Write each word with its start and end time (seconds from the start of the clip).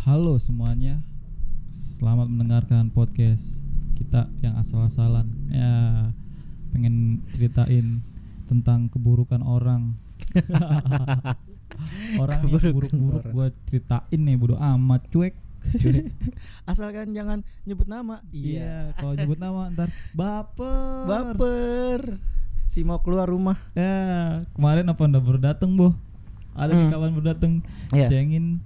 Halo 0.00 0.40
semuanya, 0.40 1.04
selamat 1.68 2.32
mendengarkan 2.32 2.88
podcast 2.88 3.60
kita 4.00 4.32
yang 4.40 4.56
asal-asalan. 4.56 5.28
Ya, 5.52 6.08
pengen 6.72 7.20
ceritain 7.36 8.00
tentang 8.48 8.88
keburukan 8.88 9.44
orang. 9.44 9.92
orang 12.22 12.40
yang 12.48 12.48
Keburukan 12.48 12.72
buruk-buruk 12.72 13.24
gue 13.28 13.46
ceritain 13.68 14.20
nih 14.24 14.40
bodo 14.40 14.56
amat 14.56 15.04
cuek. 15.12 15.36
Asalkan 16.64 17.12
jangan 17.12 17.44
nyebut 17.68 17.84
nama. 17.84 18.24
Iya, 18.32 18.96
kalau 18.96 19.12
nyebut 19.20 19.36
nama 19.36 19.68
ntar 19.68 19.92
baper. 20.16 21.04
Baper. 21.12 22.00
Si 22.72 22.88
mau 22.88 23.04
keluar 23.04 23.28
rumah. 23.28 23.60
Ya, 23.76 24.48
kemarin 24.56 24.88
apa 24.88 25.04
udah 25.04 25.20
baru 25.20 25.38
dateng 25.44 25.76
boh? 25.76 25.92
Ada 26.56 26.72
Hmm. 26.72 26.88
kawan 26.88 27.10
baru 27.20 27.26
dateng, 27.36 27.52
Iya. 27.92 28.08
cengin 28.08 28.64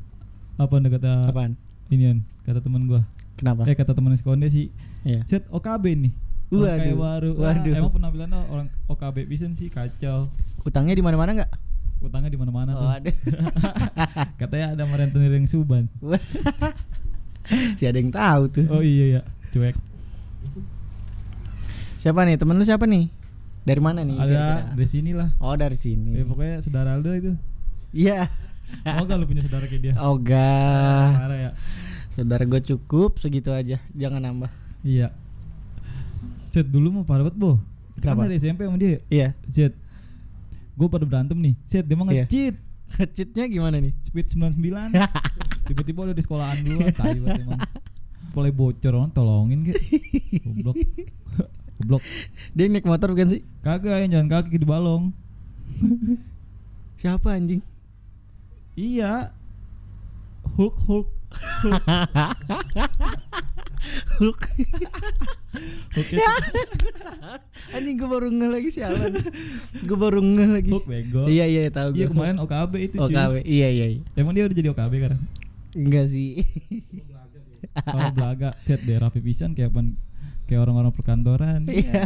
apa 0.57 0.73
anda 0.73 0.89
kata 0.89 1.13
Apaan? 1.27 1.59
inian 1.89 2.23
kata 2.43 2.61
teman 2.61 2.85
gua 2.85 3.03
Kenapa? 3.35 3.65
eh 3.65 3.75
kata 3.75 3.93
teman 3.93 4.15
sekonde 4.15 4.47
sih 4.47 4.71
Iya. 5.03 5.23
set 5.25 5.45
OKB 5.49 5.85
nih 5.99 6.13
Orang 6.47 6.71
kayak 6.77 6.87
Waduh. 6.87 6.99
baru 7.01 7.31
Wah, 7.35 7.51
Waduh. 7.53 7.75
emang 7.75 7.93
penampilannya 7.93 8.41
orang 8.47 8.67
OKB 8.87 9.17
bisa 9.25 9.51
sih 9.51 9.69
kacau 9.69 10.31
Utangnya 10.63 10.93
di 10.93 11.03
mana-mana 11.03 11.35
enggak? 11.35 11.51
utangnya 11.99 12.29
di 12.29 12.37
mana-mana 12.37 12.71
Oh, 12.73 12.85
tuh 12.85 13.11
katanya 14.41 14.67
ada 14.73 14.85
rentenir 14.87 15.33
yang 15.33 15.49
suban 15.49 15.89
si 17.77 17.85
ada 17.85 17.97
yang 17.97 18.09
tahu 18.09 18.43
tuh. 18.51 18.67
oh 18.69 18.81
iya 18.81 19.19
ya 19.19 19.23
cuek 19.51 19.73
Siapa 21.97 22.21
nih? 22.23 22.37
Temen 22.37 22.53
lu 22.53 22.63
siapa 22.63 22.85
nih? 22.85 23.09
Dari 23.65 23.81
mana 23.81 24.05
nih? 24.05 24.13
ada 24.15 24.69
dari 24.69 24.85
sini 24.85 25.17
lah 25.17 25.33
Oh, 25.41 25.57
dari 25.57 25.73
sini. 25.73 26.13
ya, 26.13 26.23
pokoknya 26.23 26.61
saudara 26.61 26.93
Aldo 26.93 27.09
itu 27.11 27.33
Iya. 27.91 28.29
Mau 28.83 29.03
gak 29.03 29.17
lu 29.17 29.25
punya 29.25 29.41
saudara 29.41 29.65
kayak 29.65 29.83
dia 29.83 29.95
Oh, 29.97 30.15
Ogah. 30.15 31.09
parah 31.15 31.39
ya 31.41 31.51
Saudara 32.09 32.43
gue 32.43 32.61
cukup 32.65 33.17
segitu 33.17 33.51
aja. 33.51 33.77
Jangan 33.91 34.21
nambah. 34.21 34.51
iya 34.81 35.11
Cet 36.49 36.69
dulu 36.69 36.91
mau 36.93 37.05
parah 37.05 37.27
banget 37.27 37.59
kan 37.97 38.15
Kenapa? 38.15 38.27
dari 38.27 38.37
SMP 38.37 38.63
sama 38.63 38.77
dia 38.77 38.99
Iya. 39.09 39.29
Cet 39.45 39.75
gue 40.75 40.87
pada 40.87 41.03
berantem 41.03 41.37
nih 41.37 41.55
Cet 41.65 41.85
dia 41.85 41.95
mau 41.95 42.07
Iya. 42.07 42.25
nge-cheat 42.25 42.57
Cheatnya 43.11 43.49
gimana 43.49 43.79
nih? 43.79 43.91
speed 43.99 44.29
99 44.31 44.61
tiba-tiba 45.67 46.05
udah 46.05 46.13
di 46.13 46.21
sekolahan 46.21 46.61
dulu 46.61 46.79
tai 46.93 47.17
banget 47.17 47.43
emang 47.43 47.59
mulai 48.31 48.53
bocor 48.53 48.93
orang 48.93 49.11
tolongin 49.11 49.63
ke 49.63 49.73
goblok 50.41 50.77
goblok 51.77 52.03
Dia 52.53 52.69
naik 52.69 52.85
motor 52.85 53.11
bukan 53.11 53.29
sih? 53.29 53.43
kagak 53.61 54.05
yang 54.05 54.11
jalan 54.13 54.29
kaki 54.29 54.55
di 54.55 54.65
balong 54.65 55.11
Siapa 56.95 57.35
anjing? 57.35 57.59
Iya 58.75 59.31
Hulk 60.51 60.77
Hulk 60.85 61.09
Hulk. 64.15 64.43
Hulk 65.91 66.09
ya. 66.11 66.31
anjing 67.75 67.97
gue 67.97 68.07
baru 68.07 68.29
ngeh 68.29 68.51
lagi 68.51 68.69
sialan. 68.69 69.13
gue 69.81 69.97
baru 69.97 70.21
ngeh 70.21 70.49
lagi. 70.53 70.71
Hulk 70.71 70.87
bego 70.87 71.27
Iya 71.27 71.45
iya 71.45 71.67
tahu 71.69 71.91
iya 71.93 72.07
gue. 72.07 72.13
kemarin 72.13 72.39
OKB 72.39 72.73
itu 72.81 72.97
cuy 72.97 73.11
OKW. 73.11 73.33
Iya 73.43 73.69
iya 73.69 73.87
iya. 73.91 74.01
emang 74.15 74.33
dia 74.33 74.45
udah 74.45 74.55
jadi 74.55 74.69
OKB 74.71 74.93
kan 75.01 75.13
Enggak 75.75 76.07
sih. 76.07 76.39
kalau 77.75 78.11
belaga 78.13 78.55
chat 78.61 78.79
deh 78.79 78.95
rapi 78.95 79.19
pisan 79.19 79.51
kayak 79.53 79.71
pan 79.71 79.99
kayak 80.45 80.63
orang-orang 80.63 80.93
perkantoran 80.93 81.67
Iya. 81.67 81.83
iya 81.91 82.05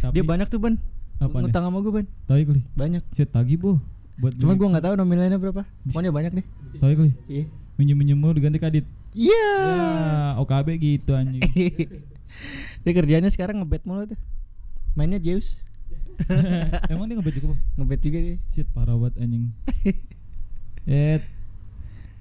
tapi 0.00 0.14
Dia 0.14 0.24
banyak 0.24 0.48
tuh 0.48 0.56
ban. 0.58 0.74
apa 1.18 1.36
Ngutang 1.36 1.64
sama 1.64 1.78
gue 1.78 1.92
ban. 1.92 2.06
tahu 2.24 2.38
kali 2.46 2.62
Banyak. 2.72 3.02
chat 3.10 3.28
tagi 3.28 3.54
boh 3.54 3.76
buat 4.22 4.32
Cuman 4.38 4.54
gue 4.54 4.68
nggak 4.70 4.84
tahu 4.86 4.94
nominalnya 4.94 5.34
berapa. 5.36 5.66
Pokoknya 5.82 6.14
banyak 6.14 6.32
deh. 6.32 6.46
tahu 6.78 6.94
kali 6.94 7.12
Iya. 7.26 7.44
minjem 7.74 7.96
minjem 7.98 8.14
mulu 8.14 8.32
diganti 8.32 8.56
kadit 8.56 8.86
Iya. 9.12 9.44
ya 9.58 9.82
OKB 10.38 10.68
gitu 10.78 11.12
anjing 11.12 11.42
Dia 12.82 12.92
kerjanya 12.94 13.28
sekarang 13.28 13.60
ngebet 13.60 13.82
mulu 13.82 14.06
tuh. 14.06 14.18
Mainnya 14.94 15.18
Zeus. 15.18 15.60
Emang 16.92 17.04
dia 17.04 17.16
ngebet 17.16 17.34
juga, 17.34 17.46
Boh? 17.52 17.58
Ngebet 17.76 18.00
juga 18.00 18.18
dia. 18.20 18.36
Shit, 18.46 18.68
parah 18.70 18.94
banget 18.94 19.20
anjing. 19.20 19.50
Eh, 20.84 21.18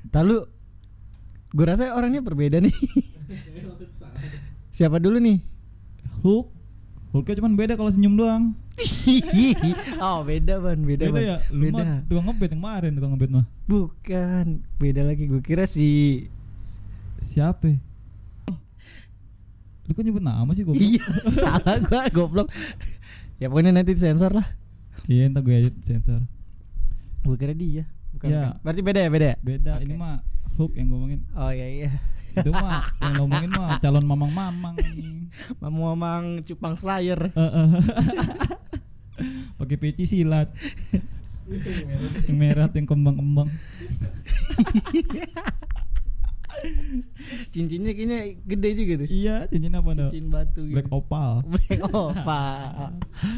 Tahu 0.10 0.44
gue 1.52 1.66
rasa 1.66 1.94
orangnya 1.94 2.20
berbeda 2.20 2.58
nih. 2.58 2.74
Siapa 4.70 4.98
dulu 4.98 5.20
nih? 5.20 5.40
Hulk. 6.24 6.48
Hulknya 7.12 7.36
cuman 7.40 7.54
beda 7.56 7.74
kalau 7.76 7.92
senyum 7.92 8.16
doang. 8.16 8.56
oh 10.02 10.22
beda 10.22 10.58
ban 10.58 10.80
beda, 10.80 11.06
Beda 11.06 11.14
ban. 11.14 11.22
ya? 11.22 11.38
Lu 11.50 11.64
beda 11.66 11.74
mah 11.78 11.98
tukang 12.06 12.26
ngebet 12.26 12.50
yang 12.50 12.60
kemarin 12.60 12.92
tukang 12.94 13.12
ngebet 13.12 13.32
mah. 13.32 13.46
bukan 13.64 14.46
beda 14.78 15.02
lagi 15.04 15.24
gue 15.26 15.40
kira 15.40 15.64
si 15.66 15.90
Siapa? 17.18 17.70
Lu 19.84 19.92
kan 19.92 20.04
nyebut 20.04 20.22
nama 20.22 20.50
sih 20.52 20.64
gue. 20.64 20.74
iya 20.74 21.04
salah 21.42 21.78
gue 21.78 22.02
goblok 22.12 22.48
ya 23.38 23.48
pokoknya 23.48 23.72
nanti 23.72 23.94
sensor 23.96 24.32
lah 24.32 24.46
Iya, 25.04 25.26
entar 25.26 25.42
gue 25.42 25.56
edit 25.56 25.76
sensor. 25.82 26.22
gue 27.22 27.36
kira 27.36 27.52
dia 27.52 27.86
bukan, 28.12 28.28
Ya. 28.28 28.42
bukan. 28.48 28.60
berarti 28.62 28.82
beda 28.82 29.00
ya 29.00 29.10
beda 29.10 29.26
ya 29.28 29.38
Beda, 29.40 29.72
Oke. 29.76 29.84
ini 29.84 29.94
mah 29.96 30.16
Hulk 30.52 30.74
yang 30.76 30.88
ngomongin. 30.90 31.20
oh 31.32 31.50
iya 31.50 31.68
iya 31.68 31.90
Itu 32.32 32.50
mah 32.52 32.84
yang 33.00 33.14
ngomongin 33.20 33.52
mah 33.52 33.78
calon 33.78 34.06
mamang-mamang 34.06 34.76
anjing. 34.76 35.30
mamu 35.60 35.80
mamang 35.92 36.24
cupang 36.44 36.76
slayer. 36.76 37.18
Pakai 39.60 39.78
peci 39.78 40.06
silat. 40.06 40.50
yang 42.28 42.38
merah 42.38 42.68
yang 42.72 42.88
kembang-kembang. 42.88 43.50
cincinnya 47.50 47.98
kayaknya 47.98 48.38
gede 48.46 48.70
juga 48.78 48.94
tuh 49.02 49.08
Iya, 49.10 49.50
cincin 49.50 49.74
apa 49.74 49.90
dah? 49.98 50.10
cincin 50.14 50.30
batu 50.30 50.62
gitu 50.62 50.78
Black 50.78 50.90
opal. 50.94 51.42
black 51.48 51.82
opa 51.90 52.44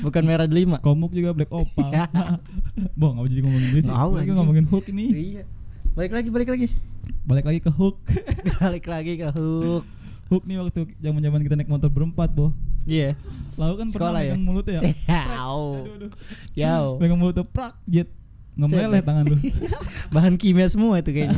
bukan 0.03 0.23
merah 0.27 0.43
delima 0.43 0.75
Komuk 0.83 1.15
juga 1.15 1.31
black 1.31 1.47
opal. 1.53 1.87
Boh, 2.99 3.15
nggak 3.15 3.31
jadi 3.31 3.41
ngomongin 3.47 3.69
dia 3.71 3.81
sih. 3.85 3.93
Ngomongin 4.33 4.65
Hulk 4.67 4.91
ini. 4.91 5.05
iya 5.13 5.43
balik 5.93 6.09
lagi 6.09 6.33
balik 6.33 6.49
lagi 6.49 6.67
Balik 7.23 7.45
lagi 7.47 7.59
ke 7.63 7.71
Hulk. 7.71 8.03
balik 8.59 8.85
lagi 8.87 9.13
ke 9.15 9.27
hook 9.31 9.83
Hulk 10.31 10.43
nih 10.47 10.55
waktu 10.59 10.87
zaman-zaman 10.99 11.39
kita 11.43 11.55
naik 11.59 11.69
motor 11.71 11.91
berempat, 11.91 12.31
Boh. 12.31 12.51
iya 12.83 13.15
Lalu 13.55 13.73
kan 13.79 13.87
Sekolah 13.91 14.19
pernah 14.19 14.27
ya? 14.27 14.33
megang 14.35 14.43
mulutnya 14.43 14.73
ya. 14.79 14.81
Yau. 15.39 15.83
Aduh, 15.83 15.93
aduh. 15.93 16.11
Yau. 16.57 16.85
Megang 16.99 17.19
mulutnya 17.19 17.45
prak 17.45 17.75
jet. 17.85 18.09
Set. 18.53 19.03
tangan 19.05 19.25
lu. 19.29 19.37
Bahan 20.15 20.35
kimia 20.37 20.67
semua 20.69 21.01
itu 21.01 21.09
kayaknya. 21.13 21.37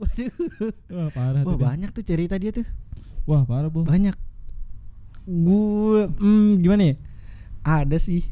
Waduh. 0.00 0.32
Wah, 0.92 1.08
parah 1.12 1.42
Wah, 1.44 1.52
tuh. 1.54 1.58
dia. 1.60 1.66
banyak 1.68 1.90
tuh 1.92 2.04
cerita 2.04 2.34
dia 2.40 2.50
tuh. 2.52 2.66
Wah, 3.28 3.46
parah, 3.46 3.70
Boh. 3.70 3.84
Banyak. 3.84 4.16
Gue 5.28 6.08
hmm, 6.08 6.60
gimana 6.60 6.90
ya? 6.90 6.94
Ada 7.62 7.96
sih. 8.00 8.26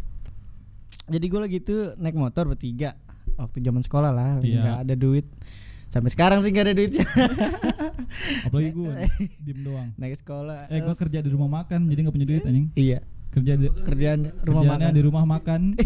Jadi 1.11 1.27
gue 1.27 1.41
lagi 1.43 1.59
tuh 1.63 1.95
naik 1.99 2.19
motor 2.19 2.47
bertiga 2.51 2.95
waktu 3.41 3.59
zaman 3.59 3.81
sekolah 3.81 4.11
lah, 4.11 4.31
Iya. 4.39 4.61
nggak 4.61 4.79
ada 4.83 4.95
duit. 4.95 5.27
Sampai 5.87 6.09
sekarang 6.09 6.41
sih 6.41 6.51
nggak 6.51 6.67
ada 6.67 6.75
duitnya. 6.75 7.03
Apalagi 8.47 8.71
gue 8.71 8.93
diem 9.41 9.61
doang. 9.61 9.89
naik 9.97 10.15
sekolah. 10.15 10.69
Eh, 10.69 10.79
gue 10.79 10.95
kerja 10.97 11.19
di 11.19 11.29
rumah 11.29 11.51
makan, 11.57 11.87
jadi 11.87 11.99
nggak 12.01 12.15
punya 12.15 12.29
duit 12.29 12.43
anjing. 12.43 12.69
Iya, 12.73 13.01
Kerja 13.31 13.55
di 13.55 13.67
kerjaan 13.71 14.21
rumah 14.41 14.65
makan. 14.69 14.91
di 14.91 15.03
rumah 15.03 15.25
makan. 15.25 15.61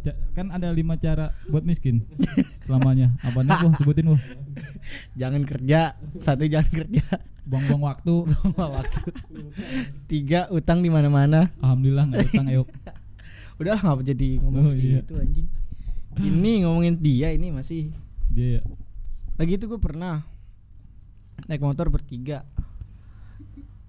Ja- 0.00 0.16
kan 0.32 0.48
ada 0.48 0.68
lima 0.70 0.96
cara 0.96 1.36
buat 1.46 1.60
miskin 1.60 2.00
selamanya. 2.50 3.12
Apa 3.20 3.44
nih, 3.44 3.52
Boh? 3.54 3.72
Sebutin, 3.74 4.08
Boh. 4.08 4.20
Jangan 5.12 5.44
kerja, 5.44 5.92
satu 6.16 6.48
jangan 6.48 6.72
kerja. 6.74 7.04
Buang-buang 7.44 7.84
waktu. 7.86 8.14
Buang 8.48 8.72
waktu. 8.74 9.00
Tiga 10.06 10.48
utang 10.48 10.80
di 10.80 10.88
mana-mana. 10.88 11.52
Alhamdulillah 11.60 12.08
nggak 12.08 12.24
utang, 12.26 12.46
ayo. 12.48 12.64
Udah 13.56 13.76
ngapa 13.76 14.00
jadi 14.00 14.40
ngomong 14.40 14.64
Oh, 14.64 14.72
iya. 14.72 15.04
itu 15.04 15.14
anjing. 15.14 15.46
Ini 16.20 16.64
ngomongin 16.64 16.96
dia 16.96 17.30
ini 17.30 17.48
masih 17.48 17.90
Dia 18.28 18.58
ya. 18.58 18.62
lagi 19.34 19.54
itu 19.54 19.64
gue 19.64 19.78
pernah 19.78 20.20
naik 21.46 21.60
motor 21.60 21.88
bertiga. 21.88 22.44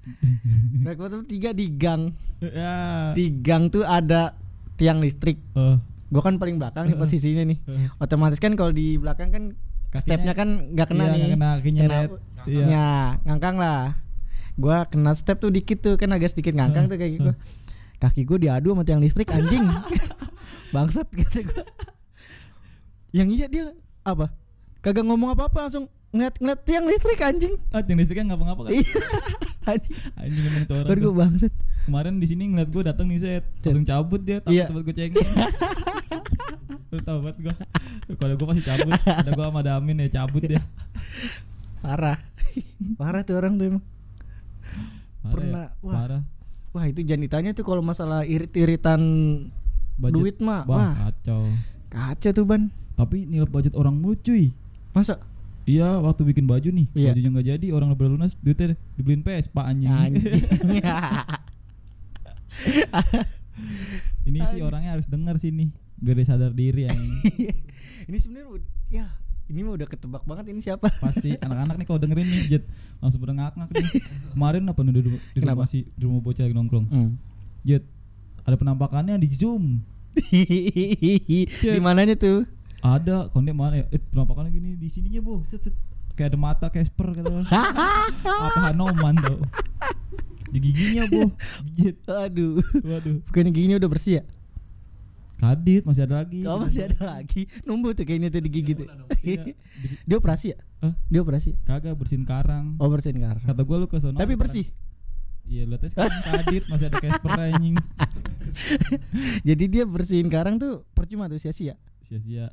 naik 0.83 0.97
motor 0.97 1.21
bertiga 1.21 1.51
di 1.51 1.67
gang. 1.69 2.09
Ya. 2.39 3.11
Di 3.11 3.29
gang 3.35 3.67
tuh 3.67 3.83
ada 3.83 4.33
tiang 4.75 4.97
listrik. 4.97 5.37
Eh, 5.51 5.77
Gue 6.07 6.19
kan 6.19 6.35
paling 6.35 6.55
belakang 6.55 6.87
nih 6.87 6.97
posisinya 7.01 7.43
nih. 7.43 7.57
eh. 7.61 7.87
Otomatis 7.97 8.37
kan 8.37 8.53
kalau 8.53 8.69
di 8.69 8.95
belakang 8.95 9.29
kan 9.29 9.43
Kakinya- 9.89 9.99
stepnya 9.99 10.33
kan 10.33 10.47
nggak 10.69 10.87
kena 10.87 11.03
Iya, 11.03 11.11
nih. 11.11 11.19
nggak 11.19 11.31
kena, 11.33 11.49
kakinya 11.53 11.81
Kena-. 11.81 12.01
Iya. 12.45 12.65
Ya, 12.65 12.89
ngangkang 13.23 13.55
lah. 13.55 13.83
Gua 14.55 14.83
kena 14.85 15.11
step 15.11 15.37
tuh 15.37 15.49
dikit 15.49 15.79
tuh 15.79 15.95
kan 15.95 16.09
agak 16.09 16.29
sedikit 16.29 16.53
ngangkang 16.53 16.87
tuh 16.87 16.95
kayak 16.95 17.11
gitu. 17.17 17.31
Kaki 17.97 18.23
gue 18.23 18.37
diadu 18.41 18.71
sama 18.71 18.81
tiang 18.81 18.97
listrik 18.97 19.29
anjing. 19.29 19.61
Bangsat 20.73 21.05
kata 21.07 21.39
gua. 21.43 21.63
Yang 23.11 23.27
iya 23.35 23.45
dia 23.47 23.65
apa? 24.01 24.31
Kagak 24.81 25.05
ngomong 25.05 25.35
apa-apa 25.35 25.67
langsung 25.67 25.85
ngeliat 26.11 26.35
ngeliat 26.39 26.61
tiang 26.63 26.85
listrik 26.87 27.19
anjing. 27.21 27.53
Ah, 27.69 27.83
tiang 27.83 27.99
listriknya 27.99 28.33
ngapa-ngapa 28.33 28.67
kan? 28.67 28.71
Iya. 28.73 28.95
anjing. 29.71 29.95
Anjing 30.17 30.43
emang 30.47 30.63
tuh 30.65 30.75
orang. 30.79 30.89
Baru 30.89 30.99
gue 31.01 31.13
bangsat. 31.15 31.53
Kemarin 31.81 32.13
di 32.17 32.27
sini 32.29 32.43
ngeliat 32.49 32.69
gue 32.69 32.83
datang 32.85 33.05
nih 33.09 33.19
set, 33.19 33.43
langsung 33.63 33.85
cabut 33.85 34.21
dia, 34.21 34.37
takut 34.39 34.53
Iya. 34.53 34.65
tempat 34.69 34.83
gue 34.85 34.95
cengeng. 34.95 35.27
Lu 36.91 36.99
tau 37.01 37.19
banget 37.23 37.37
gue. 37.39 37.55
Kalau 38.19 38.33
gue 38.35 38.47
pasti 38.47 38.63
cabut. 38.63 38.91
Ada 38.91 39.29
gue 39.31 39.45
sama 39.47 39.61
Damin 39.63 39.95
ya 40.03 40.23
cabut 40.23 40.43
dia. 40.43 40.61
Parah. 41.79 42.19
Parah 42.99 43.21
tuh 43.23 43.35
orang 43.39 43.55
tuh 43.55 43.65
emang. 43.75 43.83
Parah 45.21 45.31
Pernah, 45.31 45.65
ya? 45.71 45.83
wah. 45.83 45.93
Parah. 45.95 46.21
Wah, 46.71 46.85
itu 46.87 47.03
jangan 47.03 47.23
ditanya 47.27 47.51
tuh 47.51 47.67
kalau 47.67 47.83
masalah 47.83 48.23
irit-iritan 48.23 48.99
duit 49.99 50.39
mah. 50.39 50.63
Wah, 50.63 50.95
kacau. 51.11 51.43
kacau 51.91 52.31
tuh, 52.31 52.45
Ban. 52.47 52.71
Tapi 53.01 53.25
nilai 53.25 53.49
budget 53.49 53.73
orang 53.73 53.97
mulu 53.97 54.13
cuy. 54.13 54.53
Masa 54.93 55.17
Iya 55.61 56.01
waktu 56.01 56.25
bikin 56.25 56.45
baju 56.45 56.69
nih 56.69 56.85
Iya. 56.93 57.13
Bajunya 57.13 57.29
nggak 57.31 57.47
jadi 57.53 57.67
Orang 57.69 57.93
udah 57.93 58.09
lunas 58.09 58.33
Duitnya 58.35 58.73
dibeliin 58.97 59.21
Vespa 59.21 59.61
anjing 59.63 59.89
anjing. 59.89 60.25
Ini 64.21 64.39
sih 64.49 64.59
orangnya 64.61 64.97
harus 64.97 65.05
denger 65.05 65.37
sini 65.37 65.69
Biar 65.97 66.17
dia 66.17 66.27
sadar 66.27 66.51
diri 66.51 66.89
anjing 66.89 67.13
ini 68.09 68.17
sebenarnya 68.17 68.57
ya, 68.89 69.05
ini 69.47 69.61
mah 69.61 69.77
udah 69.77 69.85
ketebak 69.85 70.25
banget 70.25 70.49
ini 70.49 70.59
siapa? 70.59 70.89
Pasti 70.89 71.37
anak-anak 71.45 71.77
nih 71.77 71.85
kalau 71.85 72.01
dengerin 72.01 72.25
nih 72.25 72.41
Jet 72.49 72.63
Langsung 72.97 73.21
pada 73.21 73.37
ngak-ngak 73.37 73.69
nih 73.69 73.87
Kemarin 74.33 74.65
apa 74.65 74.79
nih 74.81 74.91
di, 74.91 75.01
di, 75.13 75.39
rumah 75.39 75.69
si 75.69 75.85
Di 75.93 76.03
rumah 76.03 76.19
bocah 76.19 76.43
lagi 76.43 76.57
nongkrong 76.57 76.85
Hmm. 76.89 77.13
Jet 77.61 77.85
Ada 78.43 78.57
penampakannya 78.57 79.21
di 79.21 79.29
zoom 79.29 79.85
Di 80.17 81.79
mananya 81.79 82.17
tuh? 82.17 82.43
Ada 82.81 83.29
Konde 83.29 83.53
mana 83.53 83.77
ya 83.77 83.85
Eh 83.87 84.01
penampakannya 84.01 84.49
gini 84.49 84.73
Di 84.73 84.89
sininya 84.89 85.21
bu 85.21 85.45
set, 85.45 85.61
set. 85.61 85.75
Kayak 86.11 86.33
ada 86.33 86.37
mata 86.37 86.67
Casper 86.67 87.13
orang. 87.13 87.45
Apa 88.45 88.59
Hanoman 88.69 89.15
tau 89.17 89.37
Di 90.49 90.59
giginya 90.59 91.05
bu 91.07 91.29
Aduh. 92.25 92.57
Waduh 92.81 93.15
Bukannya 93.23 93.51
giginya 93.51 93.77
udah 93.77 93.89
bersih 93.89 94.13
ya? 94.19 94.23
Kadit 95.37 95.89
masih 95.89 96.05
ada 96.05 96.21
lagi 96.21 96.45
Oh 96.45 96.61
masih 96.61 96.85
ada 96.85 97.17
lagi. 97.17 97.49
Numbuh 97.65 97.93
tuh 97.93 98.05
kayaknya 98.05 98.29
tuh 98.29 98.41
digigit 98.41 98.77
tuh. 98.77 98.87
Iya. 99.21 99.41
Di- 99.49 99.57
Dia 100.09 100.17
operasi 100.17 100.53
ya? 100.53 100.57
Hah? 100.81 100.93
Dia 101.09 101.19
operasi. 101.21 101.57
Kagak 101.65 101.97
bersihin 101.97 102.25
karang 102.25 102.77
Oh 102.77 102.85
bersihin 102.85 103.17
karang. 103.17 103.41
Kata 103.41 103.61
gue 103.61 103.77
lu 103.77 103.85
ke 103.85 103.97
sono 103.97 104.17
Tapi 104.17 104.37
bersih. 104.37 104.69
Iya 105.45 105.65
lu 105.65 105.75
tes 105.75 105.91
kan 105.91 106.07
Kadit 106.07 106.69
masih 106.69 106.87
ada 106.87 106.97
Casper 106.97 107.33
anjing 107.35 107.73
Jadi 109.47 109.63
dia 109.65 109.83
bersihin 109.83 110.29
karang 110.29 110.55
tuh 110.55 110.85
percuma 110.93 111.25
tuh 111.25 111.41
sia-sia. 111.41 111.73
Sia-sia 112.01 112.49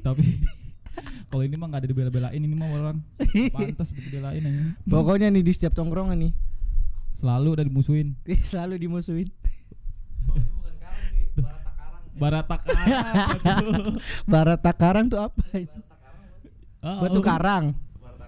Tapi 0.00 0.22
kalau 1.30 1.42
ini 1.42 1.54
mah 1.54 1.68
gak 1.68 1.86
ada 1.86 1.88
dibela-belain 1.88 2.34
ini 2.36 2.50
mah 2.50 2.68
orang 2.68 2.98
pantas 3.54 3.90
buat 3.90 4.02
dibelain 4.02 4.42
anjing 4.42 4.74
Pokoknya 4.84 5.30
nih 5.30 5.42
di 5.42 5.52
setiap 5.52 5.72
tongkrongan 5.72 6.18
nih 6.18 6.32
selalu 7.10 7.58
udah 7.58 7.64
dimusuhin 7.66 8.14
selalu 8.50 8.78
dimusuhin. 8.78 9.28
Barata 12.14 12.56
karang 12.60 13.96
Barata 14.28 14.72
karang 14.76 15.06
tuh 15.08 15.20
apa? 15.24 15.40
oh, 16.84 16.98
Batu 17.00 17.20
karang. 17.24 17.72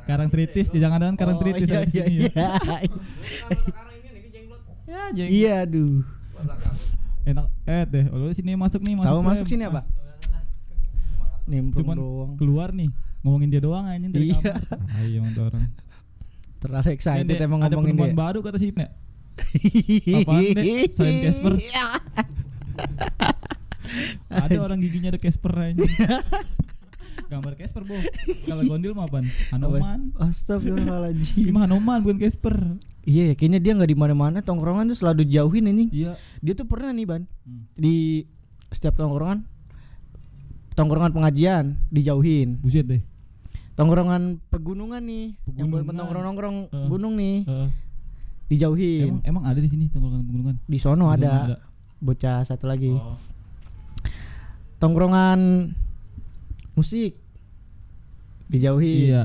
karang 0.03 0.29
tritis 0.33 0.73
jangan-jangan 0.73 1.15
karang 1.15 1.37
Oh, 1.37 1.41
tritis 1.45 1.69
iya, 1.69 1.77
ada 1.77 1.87
di 1.87 1.93
iya, 1.93 2.05
sini 2.09 2.15
ya. 2.17 2.27
iya. 2.33 2.49
ya 5.13 5.27
Iya 5.29 5.55
aduh. 5.63 6.01
enak 7.23 7.47
eh 7.73 7.85
deh 7.85 8.05
lu 8.07 8.29
sini 8.31 8.53
masuk 8.55 8.81
nih 8.81 8.95
masuk 8.95 9.09
Tahu 9.11 9.21
masuk 9.25 9.47
sini 9.47 9.65
apa? 9.65 9.83
Nimbrung 11.43 11.83
cuman 11.83 11.97
doang. 11.97 12.33
keluar 12.37 12.69
nih 12.71 12.93
ngomongin 13.21 13.49
dia 13.49 13.61
doang 13.61 13.85
anjing 13.85 14.11
dari 14.11 14.29
Iya. 14.29 14.39
kamar 14.39 14.61
ayo 14.99 15.17
emang 15.17 15.33
tuh 15.33 15.45
orang 15.47 15.65
Terlalu 16.59 16.89
excited 16.93 17.27
Ini, 17.27 17.43
emang 17.43 17.61
ada 17.61 17.75
ngomongin 17.75 17.97
dia. 17.99 18.15
baru 18.15 18.39
kata 18.39 18.55
si 18.55 18.71
Ipne 18.71 18.87
Apaan, 20.15 20.43
Dek? 20.53 20.93
Selain 20.95 21.19
Casper? 21.21 21.53
ada 24.29 24.57
orang 24.59 24.79
giginya 24.79 25.11
ada 25.11 25.19
Casper 25.19 25.53
anjing 25.55 25.89
gambar 27.33 27.57
Casper 27.57 27.83
bu 27.83 27.97
kalau 28.45 28.63
gondil 28.67 28.93
mah 28.93 29.07
apaan 29.07 29.25
Hanoman 29.49 30.13
Astagfirullahaladzim. 30.15 31.41
Ini 31.41 31.51
mah 31.51 31.65
Hanoman 31.65 31.99
bukan 32.01 32.19
Casper 32.19 32.57
Iya, 33.03 33.33
kayaknya 33.33 33.59
dia 33.59 33.73
nggak 33.73 33.89
di 33.89 33.97
mana-mana 33.97 34.39
tongkrongan 34.39 34.87
tuh 34.87 34.95
selalu 34.97 35.25
dijauhin 35.25 35.67
anjing. 35.67 35.91
iya 35.91 36.13
Dia 36.39 36.53
tuh 36.53 36.65
pernah 36.65 36.93
nih, 36.93 37.03
Ban. 37.03 37.23
Hmm. 37.43 37.67
Di 37.73 38.23
setiap 38.69 38.95
tongkrongan 38.95 39.43
tongkrongan 40.73 41.11
pengajian 41.11 41.65
dijauhin. 41.89 42.57
buset 42.59 42.85
deh 42.85 43.03
Tongkrongan 43.73 44.37
pegunungan 44.47 45.01
nih, 45.01 45.33
yang 45.57 45.67
buat 45.67 45.83
Pegunungan. 45.83 45.97
nongkrong-nongkrong 45.99 46.57
Eh. 46.69 46.87
gunung 46.87 47.15
nih, 47.17 47.37
Eh, 47.43 47.69
dijauhin. 48.49 49.25
emang 49.25 49.25
emang 49.25 49.45
ada 49.47 49.59
di 49.59 49.67
sini 49.67 49.89
tongkrongan 49.89 50.23
pegunungan 50.23 50.57
Di 50.63 50.77
sono 50.77 51.09
Di 51.09 51.13
ada, 51.19 51.33
sana 51.49 51.57
bocah 51.99 52.39
satu 52.45 52.65
lagi. 52.67 52.93
Oh. 52.93 53.17
Tongkrongan 54.77 55.71
musik 56.75 57.22
dijauhin. 58.53 59.09
iya 59.09 59.23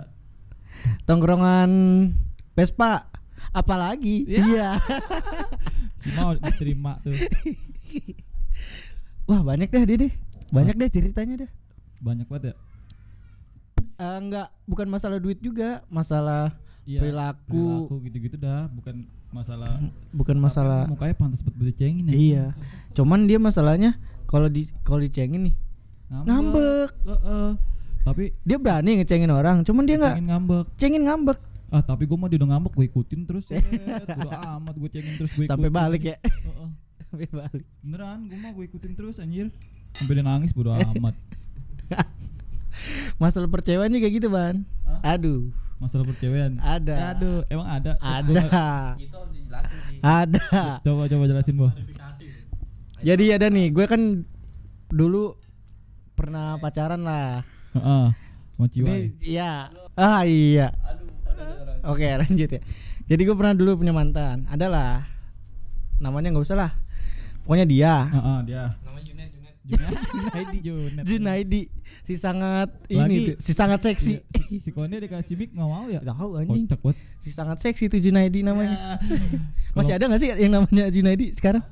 Tongkrongan 1.04 1.70
Vespa 2.54 3.12
apalagi? 3.52 4.24
Iya. 4.26 4.40
Iya. 4.42 4.70
si 6.00 6.08
mau 6.14 6.32
diterima 6.34 6.96
tuh 7.00 7.12
Wah, 9.28 9.44
banyak 9.44 9.68
deh 9.68 9.84
dia 9.84 9.98
deh. 10.08 10.14
Banyak 10.48 10.76
deh 10.76 10.88
ceritanya 10.88 11.44
deh. 11.44 11.52
banyak 12.00 12.24
banget 12.26 12.54
ya 12.54 12.56
Eh, 13.98 14.18
enggak, 14.22 14.48
bukan 14.64 14.86
masalah 14.88 15.18
duit 15.18 15.42
juga, 15.42 15.82
masalah 15.90 16.54
Iya, 16.86 17.02
perilaku, 17.02 17.90
perilaku 17.90 17.96
gitu-gitu 18.06 18.38
dah 18.38 18.70
bukan 18.72 19.04
masalah 19.28 19.76
bukan 20.16 20.38
masalah 20.40 20.88
mukanya 20.88 21.18
pantas 21.18 21.44
buat 21.44 21.58
dicengin 21.60 22.08
ya 22.08 22.14
iya. 22.16 22.46
Cuman 22.96 23.28
dia 23.28 23.42
masalahnya 23.42 23.98
kalau 24.24 24.48
di 24.48 24.70
kalau 24.86 25.02
dicengin 25.02 25.52
nih, 25.52 25.56
ngambek. 26.14 26.90
Heeh. 27.04 27.50
Tapi 28.08 28.32
Dia 28.42 28.56
berani 28.56 29.04
ngecengin 29.04 29.28
orang, 29.28 29.68
cuman 29.68 29.84
dia 29.84 30.00
nggak 30.00 30.16
cengin 30.16 30.28
ngambek 30.28 30.66
cengin 30.80 31.04
ngambek 31.04 31.38
ah 31.68 31.84
tapi 31.84 32.08
gue 32.08 32.16
mah 32.16 32.32
dia 32.32 32.40
udah 32.40 32.56
ngambek 32.56 32.72
gue 32.74 32.86
ikutin 32.88 33.28
terus 33.28 33.44
ya 33.52 33.60
udah 33.60 34.56
amat 34.56 34.76
gue 34.80 34.88
cengin 34.88 35.14
terus 35.20 35.36
gue 35.36 35.44
sampai 35.44 35.68
balik 35.68 36.00
ya. 36.06 36.16
Heeh. 36.16 36.70
sampai 37.04 37.28
balik. 37.28 37.64
beneran 37.84 38.20
gue 38.26 38.40
mah 38.40 38.52
gue 38.56 38.66
ikutin 38.66 38.96
terus 38.96 39.20
anjir 39.20 39.52
sampai 39.92 40.14
dia 40.16 40.24
nangis 40.24 40.56
bodo 40.56 40.72
amat 40.72 41.12
Masalah 43.18 43.50
percewaan 43.50 43.90
juga 43.90 44.06
gitu, 44.06 44.30
Ban. 44.30 44.62
Hah? 44.86 45.18
Aduh, 45.18 45.50
masalah 45.78 46.06
percewean 46.06 46.58
ada. 46.58 47.14
aduh 47.14 47.42
emang 47.50 47.66
ada 47.66 47.98
Ada. 48.02 48.42
itu 48.98 49.14
harus 49.14 49.34
dijelasin 49.34 49.78
sih 49.86 49.98
Ada. 50.02 50.46
coba 50.82 51.04
coba 51.06 51.24
jelasin 51.26 51.56
bu 51.58 51.68
Jadi 52.98 53.26
ada 53.30 53.48
nih, 53.50 53.70
gue 53.70 53.86
kan 53.86 54.02
dulu 54.90 55.38
pernah 56.14 56.58
pacaran 56.58 57.06
lah. 57.06 57.46
Heeh. 57.78 58.08
mau 58.54 58.66
Ini 58.66 58.96
iya. 59.22 59.70
Ah 59.94 60.22
iya. 60.24 60.74
Oke 61.84 62.06
lanjut 62.06 62.50
ya. 62.50 62.62
Jadi 63.06 63.22
gue 63.24 63.34
pernah 63.34 63.54
dulu 63.54 63.80
punya 63.80 63.92
mantan. 63.92 64.44
Adalah 64.48 65.06
namanya 65.98 66.30
nggak 66.30 66.44
usah 66.44 66.58
lah. 66.58 66.72
Pokoknya 67.42 67.64
dia. 67.64 67.94
Heeh, 68.04 68.38
dia 68.46 68.64
namanya 68.82 69.06
Junet 69.06 69.30
Junet 69.64 69.94
Junaidi. 70.16 70.58
Junet 70.60 71.04
Junaidi. 71.04 71.62
Si 72.02 72.16
sangat 72.16 72.72
Lagi- 72.88 73.04
ini 73.06 73.18
tuh, 73.28 73.36
si 73.38 73.52
sangat 73.52 73.80
seksi. 73.82 74.14
Iya, 74.18 74.60
si 74.64 74.70
Konde 74.72 74.96
dikasih 74.98 75.36
mic 75.36 75.52
nggak 75.52 75.68
mau 75.68 75.86
ya 75.86 76.00
Tahu 76.00 76.30
anjing. 76.36 76.64
kocak 76.66 76.80
banget 76.82 76.98
Si 77.20 77.30
sangat 77.30 77.58
seksi 77.60 77.88
tuh 77.88 78.00
Junaidi 78.00 78.42
namanya. 78.42 78.72
Ya. 78.72 78.96
Masih 79.76 79.94
ada 79.94 80.08
nggak 80.08 80.18
sih 80.18 80.30
yang 80.34 80.52
namanya 80.54 80.88
Junaidi 80.88 81.32
sekarang? 81.32 81.64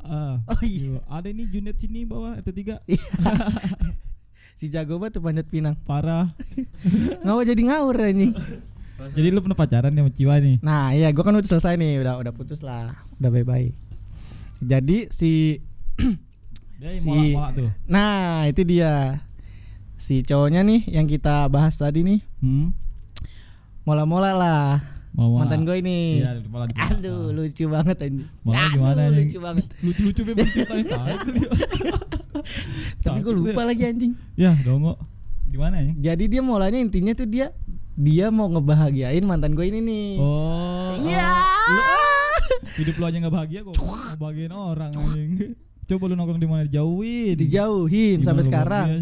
Ah, 0.00 0.38
Oh 0.46 0.60
iya. 0.62 0.98
Ada 1.06 1.28
nih 1.28 1.46
Junet 1.48 1.76
sini 1.76 2.02
bawah 2.02 2.36
RT3 2.38 2.80
Si 4.56 4.72
jago 4.72 4.96
banget 4.96 5.20
tuh 5.20 5.22
panjat 5.22 5.44
pinang. 5.46 5.76
parah. 5.84 6.32
Ngawur 7.24 7.44
jadi 7.44 7.60
ngawur 7.62 7.96
anjing. 8.00 8.32
jadi 9.12 9.28
lu 9.28 9.44
pernah 9.44 9.52
pacaran 9.54 9.92
sama 9.92 10.08
Ciwa 10.08 10.40
nih? 10.40 10.56
Nah 10.64 10.90
iya 10.90 11.12
gue 11.12 11.20
kan 11.20 11.30
udah 11.30 11.44
selesai 11.46 11.76
nih. 11.76 12.00
Udah 12.00 12.16
udah 12.16 12.32
putus 12.32 12.64
lah. 12.64 12.88
Udah 13.20 13.28
bye-bye. 13.28 13.68
Jadi 14.58 15.12
si 15.12 15.60
dia 16.80 16.88
Si- 16.88 17.04
mola-mola 17.04 17.48
tuh. 17.52 17.68
Nah 17.84 18.48
itu 18.48 18.64
dia. 18.64 19.20
Si 19.96 20.20
cowoknya 20.20 20.60
nih 20.60 20.84
Yang 20.90 21.20
kita 21.20 21.44
bahas 21.48 21.76
tadi 21.76 22.00
nih. 22.00 22.20
Hmm? 22.40 22.72
Mola-mola 23.84 24.32
lah. 24.32 24.80
Mola-mola. 25.12 25.40
Mantan 25.44 25.68
gue 25.68 25.76
ini. 25.76 26.24
Iya 26.24 26.40
mola 26.48 26.64
Aduh 26.64 27.28
lucu 27.30 27.68
banget 27.68 27.96
anjing. 28.00 28.24
Mola 28.40 28.56
Aduh, 28.56 28.72
gimana 28.72 29.00
anjing? 29.06 29.28
lucu 29.28 29.38
banget. 29.38 29.64
Tahu 30.88 31.16
tuh 31.24 31.32
dia. 31.36 31.48
Tapi 33.04 33.18
gue 33.20 33.34
lupa 33.34 33.62
deh. 33.62 33.66
lagi 33.72 33.82
anjing. 33.86 34.12
Ya 34.34 34.52
dongo. 34.62 34.98
Gimana 35.46 35.78
ya? 35.78 36.12
Jadi 36.12 36.26
dia 36.26 36.42
mulanya 36.42 36.76
intinya 36.76 37.14
tuh 37.14 37.24
dia 37.24 37.54
Dia 37.96 38.28
mau 38.28 38.44
ngebahagiain 38.52 39.24
mantan 39.24 39.56
gue 39.56 39.72
ini 39.72 39.80
nih. 39.80 40.08
Oh. 40.20 40.92
Iya. 41.00 41.32
Hidup 42.76 43.00
lu 43.00 43.04
aja 43.08 43.16
nggak 43.24 43.32
bahagia 43.32 43.60
kok. 43.64 43.72
Mau 43.72 44.20
bahagiain 44.20 44.52
orang 44.52 44.92
anjing. 44.92 45.56
Coba 45.86 46.04
lu 46.10 46.14
nongkrong 46.18 46.42
di 46.42 46.48
mana? 46.50 46.62
Dijauhin. 46.68 47.34
Dijauhin 47.40 48.20
Gimana 48.20 48.26
sampai 48.26 48.44
sekarang? 48.44 48.86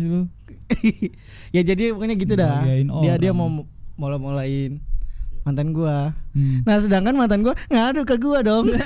Ya 1.55 1.64
jadi 1.64 1.97
pokoknya 1.97 2.17
gitu 2.19 2.35
dah. 2.37 2.61
Ngebahagiain 2.61 2.88
Dia 3.03 3.14
dia 3.17 3.33
mau 3.33 3.49
mola-molain 3.97 4.79
mantan 5.45 5.73
gua. 5.73 6.12
Hmm. 6.33 6.64
Nah 6.64 6.76
sedangkan 6.81 7.14
mantan 7.17 7.45
gua 7.45 7.55
ngadu 7.69 8.05
ke 8.05 8.17
gua 8.17 8.41
dong 8.41 8.69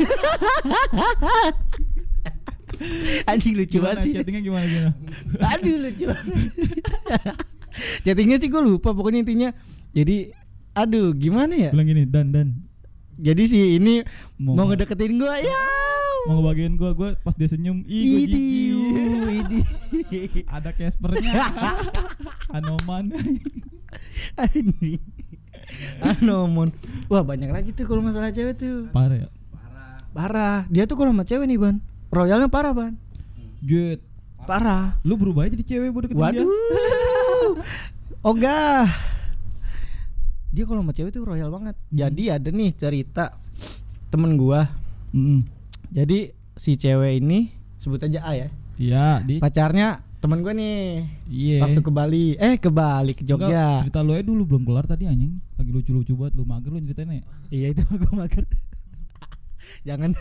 Anjing 3.30 3.54
lucu 3.54 3.78
banget 3.78 3.98
sih. 4.02 4.12
chattingnya 4.14 4.42
gimana 4.42 4.64
gimana? 4.64 4.92
Aduh 5.54 5.76
lucu 5.78 6.04
banget. 6.04 6.34
Chattingnya 8.04 8.36
sih 8.36 8.48
gue 8.48 8.58
lupa 8.58 8.90
pokoknya 8.90 9.22
intinya. 9.22 9.48
Jadi 9.90 10.34
aduh 10.72 11.10
gimana 11.10 11.54
ya? 11.54 11.70
Bilang 11.70 11.86
gini, 11.86 12.04
dan 12.04 12.30
dan 12.30 12.48
Jadi 13.14 13.42
si 13.44 13.58
ini 13.76 14.02
Mau- 14.38 14.54
mau, 14.54 14.66
ngedeketin 14.66 15.14
gue 15.14 15.34
ya. 15.42 15.62
mau 16.26 16.38
ngebagiin 16.38 16.74
gua 16.74 16.92
gua 16.92 17.10
pas 17.16 17.32
dia 17.32 17.46
senyum, 17.46 17.82
ih 17.82 18.02
gua 18.04 18.18
Idi, 18.20 18.46
idi. 19.38 19.60
Ada 20.44 20.70
Caspernya. 20.70 21.30
Anoman. 22.52 23.10
Anomon. 26.02 26.68
Wah 27.06 27.22
banyak 27.22 27.48
lagi 27.48 27.70
tuh 27.72 27.86
kalau 27.86 28.02
masalah 28.02 28.30
cewek 28.30 28.54
tuh. 28.54 28.86
Parah 28.90 29.24
ya. 29.24 29.28
Parah. 29.50 29.94
Parah. 30.12 30.58
Dia 30.68 30.84
tuh 30.84 30.94
kalau 30.94 31.10
sama 31.10 31.24
cewek 31.24 31.46
nih 31.46 31.58
ban. 31.58 31.76
Royalnya 32.08 32.48
parah 32.48 32.72
ban. 32.72 32.92
Jet. 33.60 34.00
Parah. 34.48 34.96
Lu 35.04 35.20
berubah 35.20 35.44
aja 35.44 35.52
jadi 35.52 35.64
cewek 35.76 35.92
bodoh 35.92 36.08
deketin 36.08 36.40
dia. 36.40 36.40
Waduh. 36.40 37.52
Ogah. 38.32 38.88
Dia 40.48 40.64
kalau 40.64 40.80
sama 40.80 40.96
cewek 40.96 41.12
tuh 41.12 41.28
royal 41.28 41.52
banget. 41.52 41.76
Hmm. 41.76 41.92
Jadi 41.92 42.24
ada 42.32 42.48
nih 42.48 42.70
cerita 42.72 43.36
temen 44.08 44.40
gua. 44.40 44.64
Mm-mm. 45.12 45.44
Jadi 45.92 46.32
si 46.56 46.80
cewek 46.80 47.20
ini 47.20 47.52
sebut 47.76 48.00
aja 48.00 48.24
A 48.24 48.32
ya. 48.32 48.48
Iya, 48.80 49.06
di 49.26 49.36
Pacarnya 49.36 50.00
temen 50.24 50.40
gua 50.40 50.56
nih. 50.56 51.04
Iya. 51.28 51.68
Waktu 51.68 51.80
ke 51.84 51.92
Bali. 51.92 52.26
Eh 52.40 52.56
ke 52.56 52.72
Bali 52.72 53.12
ke 53.12 53.28
Enggak, 53.28 53.52
Jogja. 53.52 53.66
cerita 53.84 54.00
lu 54.00 54.16
aja 54.16 54.24
dulu 54.24 54.42
belum 54.48 54.62
kelar 54.64 54.88
tadi 54.88 55.04
anjing. 55.04 55.36
Lagi 55.60 55.70
lucu-lucu 55.76 56.16
banget 56.16 56.40
lu 56.40 56.48
mager 56.48 56.72
lu 56.72 56.80
ceritain 56.88 57.20
ya. 57.20 57.24
Iya 57.52 57.66
itu 57.76 57.82
gua 57.84 58.24
mager. 58.24 58.48
Jangan. 59.88 60.16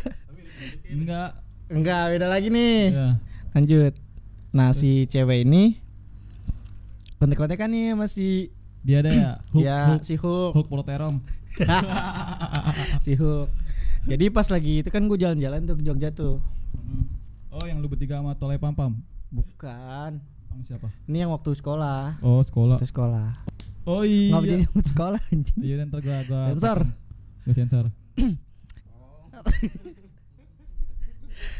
Enggak. 0.92 1.47
Enggak, 1.68 2.16
beda 2.16 2.28
lagi 2.32 2.48
nih. 2.48 2.96
Ya. 2.96 3.08
Lanjut. 3.52 3.94
Nah, 4.56 4.72
si 4.72 5.04
cewek 5.04 5.44
ini 5.44 5.76
kontek-kontekan 7.20 7.68
nih 7.68 7.92
sama 7.92 8.08
si 8.08 8.54
Dia 8.88 9.04
ada 9.04 9.12
ya. 9.12 9.32
Hook, 9.52 9.60
ya 9.60 9.78
hook, 9.92 10.04
si 10.08 10.16
Hook. 10.16 10.52
hook 10.56 10.68
poloterong. 10.72 11.20
si 13.04 13.20
Hook. 13.20 13.52
Jadi 14.08 14.32
pas 14.32 14.48
lagi 14.48 14.80
itu 14.80 14.88
kan 14.88 15.04
gue 15.04 15.18
jalan-jalan 15.20 15.68
tuh 15.68 15.76
ke 15.76 15.84
Jogja 15.84 16.10
tuh. 16.16 16.40
Oh, 17.52 17.66
yang 17.68 17.84
lu 17.84 17.92
bertiga 17.92 18.24
sama 18.24 18.32
Tole 18.40 18.56
Pam 18.56 18.72
Pam. 18.72 18.96
Bukan. 19.28 20.24
Sama 20.24 20.62
siapa? 20.64 20.88
Ini 21.04 21.28
yang 21.28 21.36
waktu 21.36 21.52
sekolah. 21.52 22.24
Oh, 22.24 22.40
sekolah. 22.40 22.80
Waktu 22.80 22.88
sekolah. 22.88 23.28
Oh 23.84 24.08
iya. 24.08 24.32
Nggak 24.40 24.48
jadi 24.48 24.64
waktu 24.72 24.90
sekolah 24.96 25.22
anjing. 25.32 25.60
Iya, 25.64 25.84
ntar 25.88 26.00
gua 26.00 26.18
gua 26.24 26.42
Sensor. 26.56 26.80
Gua 27.44 27.54
sensor. 27.60 27.86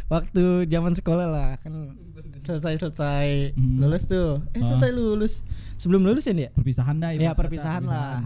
Waktu 0.08 0.44
zaman 0.66 0.94
sekolah 0.94 1.28
lah 1.28 1.50
kan 1.60 1.92
selesai-selesai 2.40 3.54
Hmm. 3.54 3.84
lulus 3.84 4.08
tuh. 4.08 4.40
Eh 4.52 4.60
Ah. 4.60 4.66
selesai 4.66 4.92
lulus. 4.92 5.44
Sebelum 5.76 6.02
lulus 6.02 6.24
ya 6.24 6.34
dia? 6.34 6.50
Perpisahan 6.50 6.96
dah 6.96 7.12
Ya 7.12 7.32
ibarat 7.32 7.38
perpisahan 7.38 7.84
lah. 7.84 8.24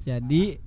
Jadi 0.00 0.62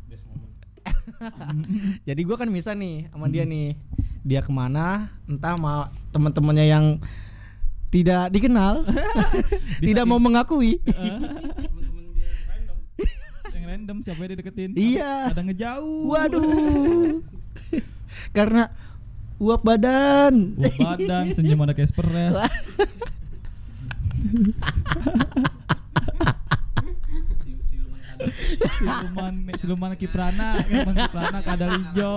jadi 2.07 2.21
gue 2.21 2.35
kan 2.35 2.49
bisa 2.49 2.73
nih 2.73 3.07
sama 3.07 3.27
dia 3.27 3.43
nih. 3.43 3.77
Dia 4.21 4.41
ke 4.41 4.51
mana? 4.51 5.09
Entah 5.25 5.55
sama 5.55 5.73
teman-temannya 6.11 6.65
yang 6.67 6.85
tidak 7.87 8.29
dikenal, 8.29 8.87
tidak 9.83 10.05
mau 10.05 10.15
mengakui. 10.15 10.79
Yang 10.81 11.19
random. 12.47 12.77
Yang 13.51 13.65
random 13.67 13.97
siapa 13.99 14.19
yang 14.21 14.31
dideketin? 14.31 14.69
Iya. 14.73 15.11
Ada 15.27 15.41
ngejauh. 15.43 16.07
Waduh. 16.07 17.19
Karena 18.31 18.71
uap 19.41 19.61
badan. 19.65 20.53
Buat 20.53 20.77
badan 20.77 21.25
senyum 21.33 21.59
ada 21.59 21.73
Casper 21.73 22.05
ya. 22.07 22.29
Si 28.21 28.61
siluman 28.69 29.33
siluman 29.57 29.91
Kiprana 29.97 30.53
siluman 30.61 30.93
Kiprana 30.95 31.39
kadal 31.41 31.69
hijau 31.73 32.15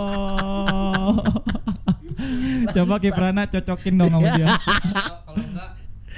coba 2.76 2.94
Kiprana 3.00 3.42
cocokin 3.48 3.94
dong 3.96 4.12
sama 4.12 4.28
dia 4.36 4.48
Kalau- 4.52 5.40
enggak 5.40 5.68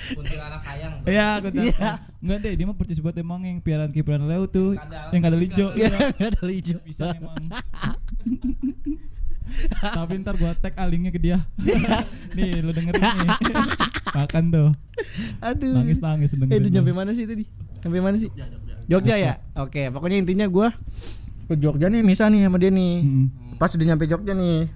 kuntilanak 0.07 0.61
kayang. 0.63 0.95
Iya. 1.03 1.29
Iya. 1.43 1.91
Enggak 2.23 2.39
deh, 2.39 2.53
dia 2.55 2.63
mah 2.63 2.79
percis 2.79 3.03
banget 3.03 3.27
emang 3.27 3.43
yang 3.43 3.59
piaraan 3.59 3.91
Kiprana 3.91 4.23
Leo 4.23 4.47
tuh, 4.47 4.79
yang 5.11 5.19
kadal 5.19 5.43
hijau. 5.43 5.75
Gak 5.75 5.83
Iya, 5.83 6.31
ada 6.31 6.47
hijau. 6.47 6.79
bisa 6.87 7.11
emang. 7.11 7.35
Tapi 9.81 10.19
ntar 10.19 10.35
gua 10.35 10.53
tag 10.53 10.75
alingnya 10.77 11.09
ke 11.09 11.19
dia. 11.19 11.39
nih, 12.37 12.61
lu 12.61 12.71
dengerin 12.71 13.01
nih. 13.01 13.29
Makan 14.13 14.45
tuh. 14.49 14.69
Aduh. 15.41 15.75
Nangis 15.77 15.99
nangis 15.99 16.31
Eh, 16.31 16.37
dengerin. 16.37 16.57
itu 16.57 16.67
tuh. 16.67 16.73
nyampe 16.73 16.93
mana 16.93 17.11
sih 17.11 17.25
tadi? 17.25 17.45
Sampai 17.79 18.01
mana 18.01 18.17
sih? 18.17 18.29
Jogja, 18.29 18.47
Jogja. 18.49 18.75
Jogja 18.87 19.15
ya? 19.17 19.33
Oke, 19.57 19.89
pokoknya 19.89 20.19
intinya 20.19 20.47
gua 20.47 20.71
ke 21.47 21.55
Jogja 21.55 21.87
nih 21.87 22.01
Nisa 22.01 22.27
nih 22.27 22.45
sama 22.45 22.57
dia 22.57 22.69
nih. 22.69 22.95
Mm-mm. 23.01 23.27
Pas 23.57 23.71
udah 23.71 23.87
nyampe 23.87 24.05
Jogja 24.05 24.33
nih. 24.33 24.67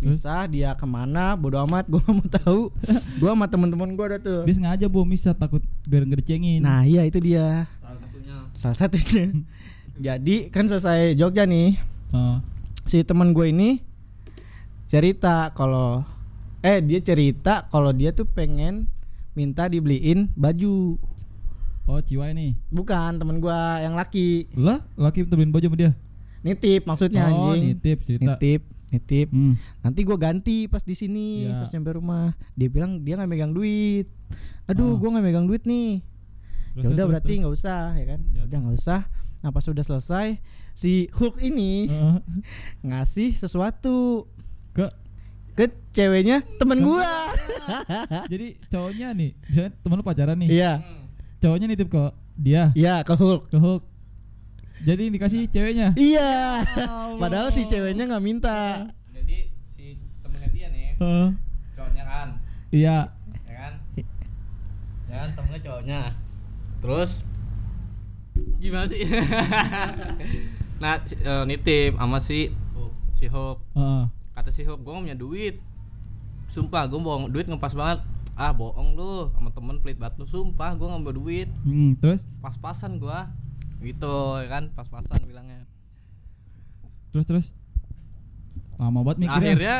Nisa 0.00 0.44
dia 0.46 0.70
ke 0.72 0.84
mana? 0.84 1.32
Bodo 1.34 1.58
amat, 1.60 1.86
gua 1.86 2.00
gak 2.02 2.14
mau 2.14 2.28
tahu. 2.28 2.62
gua 3.18 3.30
sama 3.32 3.46
teman-teman 3.46 3.88
gua 3.92 4.06
ada 4.06 4.18
tuh. 4.18 4.42
Dia 4.42 4.54
sengaja 4.54 4.86
bom 4.86 5.02
bisa 5.02 5.32
takut 5.32 5.60
biar 5.84 6.04
nggak 6.04 6.20
dicengin. 6.20 6.60
Nah, 6.60 6.82
iya 6.82 7.02
itu 7.02 7.18
dia. 7.18 7.64
Salah 7.80 7.98
satunya. 7.98 8.34
Salah 8.54 8.76
satunya. 8.76 9.24
Jadi 10.06 10.36
kan 10.48 10.66
selesai 10.66 11.14
Jogja 11.14 11.44
nih, 11.44 11.78
Ah. 12.10 12.38
si 12.82 13.00
teman 13.00 13.30
gue 13.30 13.48
ini 13.48 13.82
cerita 14.84 15.50
kalau 15.52 16.04
eh 16.60 16.80
dia 16.80 17.00
cerita 17.00 17.68
kalau 17.68 17.92
dia 17.92 18.12
tuh 18.12 18.24
pengen 18.28 18.88
minta 19.34 19.66
dibeliin 19.66 20.30
baju. 20.32 20.96
Oh, 21.84 22.00
Ciwai 22.00 22.32
nih. 22.32 22.56
Bukan 22.72 23.20
teman 23.20 23.44
gua 23.44 23.76
yang 23.84 23.92
laki. 23.92 24.48
Lah, 24.56 24.80
laki 24.96 25.28
temenin 25.28 25.52
baju 25.52 25.68
sama 25.68 25.76
dia. 25.76 25.92
Nitip 26.40 26.88
maksudnya 26.88 27.28
oh, 27.28 27.52
anjing. 27.52 27.76
nitip 27.76 27.98
cerita. 28.00 28.40
Nitip, 28.40 28.62
nitip. 28.88 29.28
Hmm. 29.28 29.52
Nanti 29.84 30.00
gua 30.00 30.16
ganti 30.16 30.64
pas 30.64 30.80
di 30.80 30.96
sini, 30.96 31.44
Iya. 31.44 31.60
pas 31.60 31.68
nyampe 31.68 31.92
rumah. 31.92 32.32
Dia 32.56 32.72
bilang 32.72 33.04
dia 33.04 33.20
nggak 33.20 33.28
megang 33.28 33.52
duit. 33.52 34.08
Aduh, 34.64 34.96
Oh. 34.96 34.96
gua 34.96 35.18
nggak 35.18 35.24
megang 35.28 35.44
duit 35.44 35.68
nih. 35.68 36.00
Ya 36.74 36.88
udah 36.88 37.04
berarti 37.06 37.32
nggak 37.44 37.52
usah 37.52 37.92
ya 38.00 38.04
kan. 38.16 38.20
Ya, 38.32 38.42
udah 38.48 38.58
nggak 38.64 38.76
usah. 38.80 39.00
Nah 39.44 39.52
pas 39.52 39.60
sudah 39.60 39.84
selesai 39.84 40.40
si 40.72 41.12
Hulk 41.12 41.36
ini 41.44 41.92
Heeh. 41.92 42.16
ngasih 42.88 43.36
sesuatu 43.36 44.24
ke 44.74 44.86
ke 45.54 45.64
ceweknya 45.90 46.42
temen 46.58 46.82
gua. 46.82 47.06
jadi 48.32 48.58
cowoknya 48.66 49.14
nih, 49.14 49.30
misalnya 49.40 49.70
temen 49.78 49.96
lu 49.96 50.04
pacaran 50.04 50.36
nih. 50.36 50.50
Iya, 50.50 50.72
Cowoknya 51.38 51.66
nitip 51.68 51.88
ke 51.88 52.02
dia, 52.34 52.72
iya 52.72 53.00
ke 53.00 53.14
Hulk. 53.14 53.48
ke 53.48 53.56
Hulk. 53.56 53.82
Jadi 54.82 55.08
dikasih 55.08 55.46
ceweknya. 55.46 55.92
Iya. 55.94 56.60
Allah. 56.60 57.16
Padahal 57.22 57.48
si 57.48 57.64
ceweknya 57.64 58.04
nggak 58.04 58.24
minta. 58.24 58.88
Jadi 59.12 59.48
si 59.70 59.94
temennya 60.20 60.48
dia 60.50 60.68
nih, 60.68 60.88
Heeh. 60.98 61.28
cowoknya 61.72 62.04
kan, 62.04 62.28
iya. 62.68 62.98
ya 63.44 63.54
kan? 63.54 63.72
Ya 65.06 65.16
kan 65.20 65.30
temennya 65.32 65.60
cowoknya. 65.62 66.00
Terus 66.80 67.10
gimana 68.58 68.84
sih? 68.84 69.00
nah, 70.82 70.96
si- 71.00 71.16
eh, 71.16 71.44
nitip 71.44 71.94
sama 71.94 72.18
si 72.18 72.50
si 73.12 73.30
Hope. 73.30 73.62
Heeh. 73.72 74.04
Kata 74.44 74.52
si 74.52 74.60
Hope, 74.62 74.84
gue 74.84 74.92
punya 74.92 75.16
duit. 75.16 75.56
Sumpah, 76.46 76.84
gue 76.84 77.00
bohong 77.00 77.32
duit 77.32 77.48
ngepas 77.48 77.72
banget. 77.72 78.04
Ah, 78.34 78.52
bohong 78.52 78.92
lu 78.92 79.32
sama 79.32 79.48
temen 79.48 79.80
pelit 79.80 79.96
batu. 79.96 80.22
Sumpah, 80.24 80.74
gue 80.74 80.84
ngambil 80.84 81.12
duit. 81.14 81.48
Hmm, 81.62 81.96
terus 81.96 82.28
Pas-pasan 82.38 82.98
gua 82.98 83.32
gitu 83.80 84.08
ya 84.38 84.48
kan 84.50 84.64
pas-pasan 84.70 85.20
bilangnya 85.22 85.60
terus 87.12 87.24
terus 87.24 87.46
lama 88.74 89.04
banget 89.04 89.18
mikirnya. 89.22 89.36
akhirnya 89.36 89.76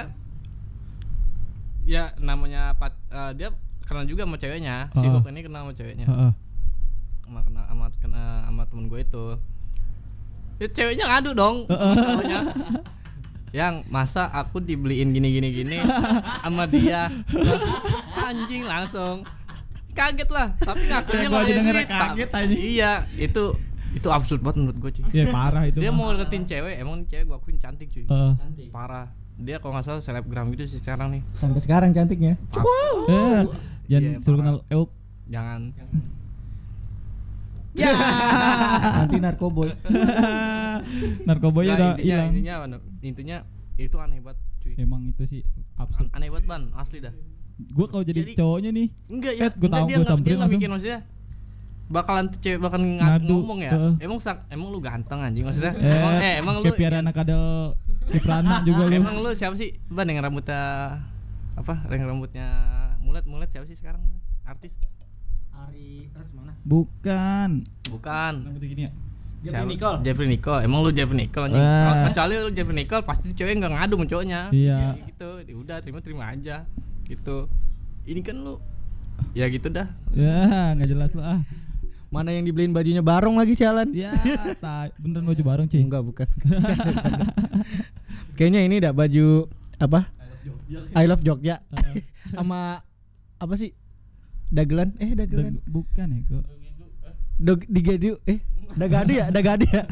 ya 1.85 2.04
namanya 2.18 2.76
pat- 2.76 3.00
eh, 3.09 3.33
dia 3.33 3.49
kenal 3.83 4.04
juga 4.04 4.25
sama 4.25 4.37
ceweknya 4.37 4.92
si 4.92 5.04
Ah. 5.04 5.11
Hook 5.11 5.25
ini 5.26 5.40
kenal 5.40 5.64
sama 5.64 5.73
ceweknya 5.73 6.04
Heeh. 6.04 6.33
sama 7.23 7.40
kenal 7.42 7.64
sama 7.64 7.87
kenal 7.97 8.28
sama 8.44 8.62
temen 8.64 8.85
gue 8.87 9.00
itu 9.00 9.25
ya 10.54 10.68
ceweknya 10.68 11.04
ngadu 11.06 11.30
dong 11.33 11.56
cowoknya. 11.64 12.38
Yang 13.54 13.87
masa 13.87 14.26
aku 14.28 14.58
dibeliin 14.58 15.08
gini 15.08 15.30
gini 15.30 15.49
gini 15.52 15.78
sama 16.42 16.66
dia 16.66 17.06
anjing 18.20 18.64
langsung 18.64 19.23
kaget 19.92 20.26
lah 20.28 20.50
tapi 20.58 20.82
ngakunya 20.84 21.23
Ya, 21.23 21.30
aja 21.30 21.52
duit, 21.62 21.87
Pak. 21.87 22.00
kaget 22.11 22.30
anjing. 22.32 22.61
iya 22.68 22.92
itu 23.14 23.54
itu 23.94 24.08
absurd 24.11 24.42
banget 24.42 24.58
menurut 24.58 24.78
gue 24.80 24.90
cuy 24.92 25.04
Ya 25.14 25.30
parah 25.30 25.64
itu. 25.64 25.78
dia 25.78 25.88
mah. 25.88 25.96
mau 25.96 26.11
deketin 26.12 26.42
cewek 26.44 26.75
emang 26.76 27.06
cewek 27.06 27.25
gue 27.25 27.37
akuin 27.37 27.56
cantik 27.56 27.88
cuy 27.88 28.02
Heeh. 28.04 28.32
parah 28.68 29.06
dia 29.34 29.58
kalau 29.58 29.70
nggak 29.73 29.84
salah 29.84 29.99
selebgram 30.00 30.50
gitu 30.50 30.62
sih 30.64 30.78
sekarang 30.78 31.11
nih 31.11 31.23
Sampai 31.30 31.58
sekarang 31.58 31.90
cantiknya. 31.90 32.34
Eh, 33.06 33.42
jangan 33.84 34.02
Iya, 34.04 34.18
suruh 34.18 34.34
parah. 34.37 34.58
kenal 34.58 34.58
Euk. 34.68 34.90
jangan 35.25 35.61
Ya. 37.74 37.90
Anti 39.02 39.18
narkoboy. 39.18 39.70
Narkoboy 41.28 41.64
Nah, 41.64 41.74
udah 41.74 41.88
intinya 41.92 42.06
hilang. 42.06 42.30
intinya 42.30 42.54
intinya 43.02 43.36
itu 43.76 43.96
aneh 43.96 44.18
banget 44.18 44.38
cuy 44.60 44.74
Emang 44.76 45.02
itu 45.04 45.22
sih 45.24 45.40
absurd. 45.74 46.06
An- 46.08 46.14
aneh 46.16 46.28
banget 46.28 46.46
ban 46.46 46.62
asli 46.74 46.98
dah 46.98 47.10
Gue 47.54 47.86
kalau 47.86 48.02
jadi, 48.02 48.18
Jadi- 48.20 48.34
cowoknya 48.34 48.70
nih, 48.70 48.88
Enggak 49.06 49.32
ya, 49.32 49.46
gua 49.48 49.54
enggak 49.54 49.70
tahu, 49.70 49.86
enggak, 49.88 50.06
samperin 50.08 50.36
langsung. 50.36 50.58
mikir 50.58 50.70
maksudnya 50.70 50.98
bakalan 51.86 52.24
tuh 52.26 52.38
cewek 52.40 52.58
bakalan 52.60 52.86
nga- 52.96 53.10
Ngadu, 53.14 53.36
ngomong 53.36 53.60
ya. 53.60 53.72
Emang 54.00 54.18
sak, 54.18 54.36
emang 54.48 54.68
lu 54.68 54.78
ganteng 54.78 55.20
anjing 55.20 55.44
maksudnya. 55.44 55.70
Eh, 55.72 55.86
emang 55.92 56.12
eh 56.16 56.34
emang 56.40 56.54
lu 56.58 56.70
piara 56.72 56.98
anak 56.98 57.14
kadal 57.14 57.78
Ciprana 58.04 58.58
juga 58.62 58.82
lu. 58.84 58.94
emang 58.96 59.16
lu 59.18 59.30
siapa 59.30 59.54
sih? 59.54 59.70
Ban 59.86 60.02
yang 60.04 60.18
rambutnya 60.20 60.60
apa? 61.54 61.74
Yang 61.86 62.06
rambutnya 62.08 62.46
mulet-mulet 62.98 63.46
siapa 63.46 63.64
sih 63.64 63.76
sekarang? 63.76 64.02
Artis? 64.42 64.82
Ari 65.68 66.12
terus 66.12 66.30
mana? 66.37 66.52
Bukan. 66.64 67.50
Bukan. 67.92 68.35
Gini 68.61 68.83
ya. 68.88 68.92
Jeffrey? 69.44 69.76
Nicole. 69.76 69.99
Jeffrey 70.00 70.28
Nicole. 70.28 70.61
Emang 70.64 70.80
lu 70.80 70.90
Jeffrey 70.92 71.18
Nicole 71.21 71.52
anjing. 71.52 71.61
Kalau 71.61 71.97
kecuali 72.09 72.33
lu 72.40 72.50
Jeffrey 72.56 72.76
Nicole 72.80 73.04
pasti 73.04 73.26
cewek 73.37 73.61
enggak 73.61 73.73
ngadu 73.76 73.94
sama 74.00 74.06
cowoknya. 74.09 74.40
Iya. 74.56 74.78
Ya, 74.97 75.04
gitu. 75.04 75.30
Ya 75.44 75.54
udah 75.61 75.76
terima-terima 75.85 76.25
aja. 76.33 76.56
Gitu. 77.04 77.37
Ini 78.09 78.21
kan 78.25 78.37
lu 78.40 78.56
ya 79.37 79.47
gitu 79.52 79.68
dah. 79.68 79.85
Ya, 80.16 80.73
nggak 80.73 80.88
jelas 80.88 81.11
lu 81.12 81.21
ah. 81.21 81.40
Mana 82.09 82.30
yang 82.30 82.47
dibeliin 82.47 82.71
bajunya 82.71 83.02
barong 83.02 83.35
lagi 83.35 83.59
jalan? 83.59 83.90
Ya, 83.90 84.14
beneran 85.02 85.26
baju 85.26 85.42
bareng, 85.42 85.66
cuy. 85.66 85.83
Enggak 85.83 86.02
bukan. 86.06 86.28
Kayaknya 88.38 88.61
ini 88.62 88.76
dah 88.78 88.94
baju 88.94 89.50
apa? 89.83 90.09
I 90.94 91.04
love 91.11 91.26
Jogja. 91.26 91.59
Sama 92.30 92.87
apa 93.37 93.54
sih? 93.59 93.75
Dagelan? 94.54 94.94
Eh 94.96 95.11
dagelan. 95.12 95.52
Dag- 95.52 95.66
bukan 95.66 96.06
ya, 96.08 96.20
kok. 96.25 96.44
Dog 97.34 97.61
digadu 97.66 98.14
eh 98.25 98.38
dagadu 98.73 99.11
ya 99.12 99.26
dagadu 99.28 99.66
ya 99.66 99.82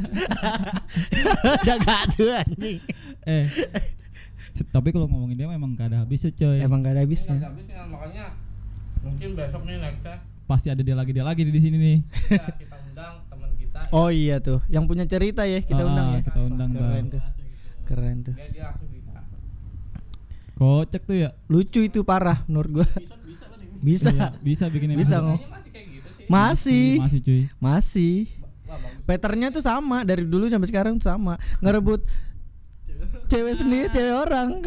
dagadu 1.69 2.25
anjing 2.33 2.79
Eh. 3.23 3.47
Tapi 4.65 4.89
kalau 4.91 5.07
ngomongin 5.07 5.35
dia 5.37 5.49
memang 5.49 5.73
gak 5.73 5.91
ada 5.91 5.99
habisnya, 6.01 6.31
coy. 6.31 6.61
emang 6.61 6.79
gak 6.81 6.95
ada 6.95 7.03
habisnya 7.03 7.35
habisnya 7.41 7.83
makanya 7.85 8.25
mungkin 9.01 9.29
besok 9.35 9.63
nih 9.65 9.77
nextnya 9.77 10.17
Pasti 10.45 10.69
ada 10.69 10.81
dia 10.81 10.93
lagi 10.93 11.11
dia 11.11 11.25
lagi 11.25 11.43
di 11.43 11.51
sini 11.57 11.77
nih. 11.77 11.97
kita, 12.05 12.47
kita 12.61 12.77
undang 12.85 13.15
teman 13.27 13.51
kita 13.57 13.79
oh 13.91 14.09
iya 14.09 14.39
tuh 14.39 14.63
yang 14.69 14.85
punya 14.85 15.03
cerita 15.05 15.43
ya 15.43 15.59
kita 15.59 15.81
Ah, 15.81 15.89
undang 15.89 16.07
ya 16.09 16.21
kita 16.23 16.41
undang, 16.41 16.71
keren 16.73 16.91
Bang. 16.93 17.07
tuh 17.09 17.23
keren 17.85 18.17
tuh 18.23 18.35
dia, 18.35 18.47
dia 18.49 18.69
Kocak 20.53 21.03
tuh 21.03 21.17
ya. 21.19 21.31
lucu 21.49 21.81
itu 21.83 22.01
parah 22.03 22.39
menurut 22.47 22.71
gua 22.73 22.87
bisa 22.95 23.19
Iya, 23.83 24.31
bisa 24.41 24.65
bikin 24.71 24.95
bisa 24.95 25.19
ngomong. 25.19 25.43
Masih 25.43 25.71
kayak 25.75 25.87
gitu 25.91 26.09
sih. 26.15 26.25
Masih. 26.31 26.87
Masih, 27.03 27.21
cuy. 27.21 27.43
masih. 27.59 28.17
Patternnya 29.03 29.51
tuh 29.51 29.61
sama. 29.61 30.07
Dari 30.07 30.23
dulu 30.23 30.47
sampai 30.47 30.71
sekarang 30.71 30.97
tuh 31.03 31.11
sama. 31.11 31.35
Ngerebut 31.59 32.07
cewek. 33.27 33.55
sendiri 33.59 33.87
cewek 33.91 34.15
orang. 34.15 34.63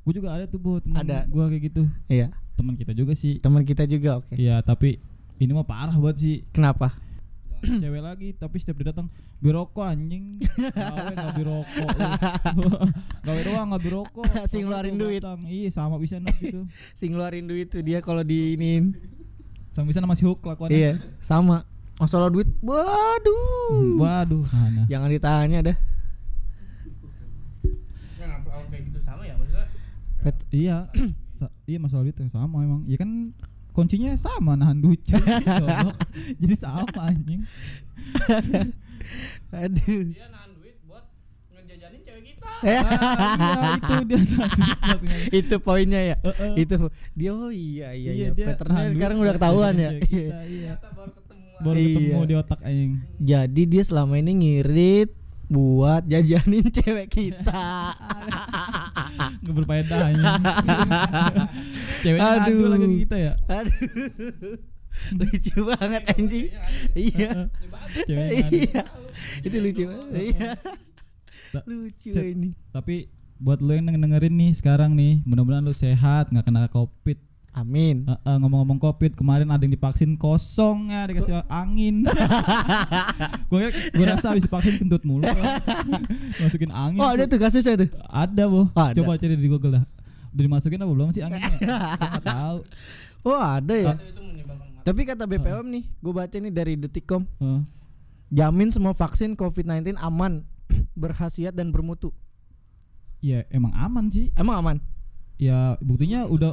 Gue 0.00 0.12
juga 0.16 0.32
ada 0.32 0.48
tuh, 0.48 0.56
Bu, 0.56 0.80
teman 0.80 1.04
Ada. 1.04 1.28
gua 1.28 1.52
kayak 1.52 1.62
gitu. 1.70 1.82
iya. 2.08 2.32
Teman 2.56 2.74
kita 2.76 2.92
juga 2.96 3.12
sih. 3.12 3.36
teman 3.38 3.62
kita 3.64 3.84
juga 3.84 4.24
oke. 4.24 4.32
Iya, 4.36 4.64
tapi 4.64 4.96
ini 5.36 5.52
mah 5.52 5.68
parah 5.68 5.92
buat 5.96 6.16
sih. 6.16 6.44
Kenapa 6.52 6.92
cewek 7.82 8.02
lagi 8.02 8.28
tapi 8.34 8.56
setiap 8.56 8.80
dia 8.80 8.92
datang 8.92 9.06
biroko 9.40 9.84
anjing. 9.84 10.36
Gawe 10.72 11.12
nggak 11.12 11.36
biroko 11.36 11.84
gawe 13.26 13.40
doang 13.44 13.66
nggak 13.72 13.82
biroko 13.84 14.22
Si 14.50 14.64
ngeluarin 14.64 14.96
duit. 14.96 15.20
iya 15.48 15.68
sama 15.68 16.00
bisa 16.00 16.16
nak 16.20 16.34
gitu. 16.40 16.64
Si 16.98 17.08
ngeluarin 17.08 17.44
duit 17.44 17.68
tuh 17.68 17.84
dia 17.84 18.00
kalau 18.00 18.24
diinin 18.24 18.96
sama 19.70 19.92
bisa 19.92 20.02
masih 20.02 20.26
hook 20.32 20.42
kelakuannya. 20.42 20.76
Iya 20.76 20.92
sama. 21.20 21.62
Masalah 22.00 22.32
duit 22.32 22.48
waduh. 22.64 24.00
Waduh 24.00 24.40
mana 24.40 24.88
jangan 24.88 25.08
ditanya 25.12 25.60
dah. 25.72 25.76
Ya 28.70 28.78
gitu 28.86 28.98
sama 29.02 29.22
ya 29.26 29.34
Pet- 30.20 30.48
iya 30.52 30.88
iya 31.70 31.78
masalah 31.80 32.04
duit 32.04 32.16
yang 32.16 32.32
sama 32.32 32.60
emang. 32.64 32.84
Ya 32.88 32.96
kan 33.00 33.32
kuncinya 33.70 34.12
sama 34.14 34.54
nahan 34.54 34.78
duit 34.78 35.00
cuy. 35.00 35.16
Goblok. 35.60 35.96
jadi 36.36 36.54
sama 36.54 36.84
anjing 37.04 37.40
aduh 39.52 40.02
dia 40.06 40.26
nahan 40.28 40.50
duit 40.54 40.76
buat 40.82 41.04
ngejajanin 41.50 42.00
cewek 42.00 42.22
kita 42.28 42.48
Ah, 42.60 42.68
iya 43.40 43.72
itu 43.72 43.94
dia 44.04 44.18
nahan 44.18 44.48
duit 44.52 44.76
buat 44.76 45.00
nge- 45.00 45.30
itu 45.32 45.54
poinnya 45.58 46.00
ya 46.04 46.16
Heeh. 46.20 46.52
itu 46.58 46.76
dia 47.12 47.30
oh 47.30 47.48
iya 47.48 47.88
iya, 47.92 48.10
iya. 48.12 48.28
dia 48.30 48.46
patternnya 48.48 48.90
sekarang 48.90 49.16
udah 49.18 49.34
ketahuan 49.34 49.74
ya 49.74 49.90
kita, 49.96 50.38
iya. 50.44 50.74
kita 50.76 50.88
baru 50.92 51.10
ketemu 51.10 51.44
baru 51.60 51.76
Iya. 51.76 51.88
ketemu 51.90 52.20
di 52.22 52.34
otak 52.36 52.60
anjing 52.62 52.92
jadi 53.18 53.62
dia 53.66 53.82
selama 53.82 54.14
ini 54.16 54.32
ngirit 54.34 55.10
buat 55.46 56.02
jajanin 56.04 56.66
cewek 56.70 57.08
kita 57.08 57.66
nggak 59.42 59.54
berfaedah 59.54 59.98
anjing. 60.10 60.26
Ceweknya 62.04 62.30
Aduh. 62.46 62.68
lagi 62.72 62.86
kita 63.06 63.16
ya. 63.16 63.32
Aduh. 63.48 64.58
Lucu 65.18 65.56
banget 65.64 66.02
anjing. 66.12 66.48
Iya. 66.92 67.30
Iya. 68.10 68.82
itu 69.46 69.56
lucu 69.62 69.82
banget. 69.86 70.12
Iya. 70.34 70.50
Ta- 71.54 71.66
lucu 71.66 72.10
ini. 72.10 72.50
Tapi 72.74 73.08
buat 73.40 73.64
lo 73.64 73.72
yang 73.72 73.88
dengerin 73.88 74.34
nih 74.36 74.52
sekarang 74.52 74.92
nih, 74.92 75.24
mudah-mudahan 75.24 75.64
lo 75.64 75.72
sehat, 75.72 76.28
nggak 76.28 76.44
kena 76.44 76.68
covid. 76.68 77.29
Amin 77.60 78.04
Eh, 78.04 78.16
eh, 78.16 78.36
ngomong-ngomong 78.38 78.78
covid, 78.78 79.12
kemarin 79.12 79.48
ada 79.48 79.60
yang 79.60 79.70
divaksin 79.70 80.14
kosong 80.14 80.88
ya, 80.88 81.04
dikasih 81.04 81.44
angin. 81.46 82.02
gue 83.50 83.62
gue 83.70 84.04
rasa 84.04 84.32
habis 84.32 84.44
vaksin 84.44 84.78
kentut 84.78 85.04
mulu. 85.04 85.24
Masukin 86.42 86.70
angin. 86.70 86.98
oh 86.98 87.08
ada 87.08 87.24
tuh 87.24 87.36
kasusnya 87.36 87.76
tuh 87.76 87.90
Ada 88.06 88.44
boh. 88.46 88.66
Oh, 88.66 88.82
ada. 88.82 88.96
Coba 88.96 89.14
cari 89.14 89.34
di 89.34 89.46
Google 89.46 89.78
dah. 89.78 89.84
Udah 90.30 90.42
dimasukin 90.46 90.78
apa 90.78 90.90
belum 90.90 91.10
sih 91.10 91.20
anginnya? 91.20 91.50
Nggak 92.00 92.24
tahu. 92.24 92.58
oh 93.20 93.36
ada 93.36 93.74
ya 93.76 93.92
mati 93.92 94.40
tapi 94.80 95.04
kata 95.04 95.28
BPOM 95.28 95.66
nih 95.68 95.84
gue 95.84 96.08
baca 96.08 96.32
nih 96.32 96.48
dari 96.48 96.72
detikcom 96.72 97.28
Eh, 97.36 97.60
jamin 98.32 98.72
semua 98.72 98.96
vaksin 98.96 99.36
COVID-19 99.36 100.00
aman 100.00 100.40
berkhasiat 100.96 101.52
dan 101.52 101.68
bermutu 101.68 102.16
ya 103.20 103.44
emang 103.52 103.76
aman 103.76 104.08
sih. 104.08 104.32
emang 104.34 104.56
aman 104.56 104.76
Ya 105.36 105.76
buktinya 105.80 106.24
udah 106.24 106.52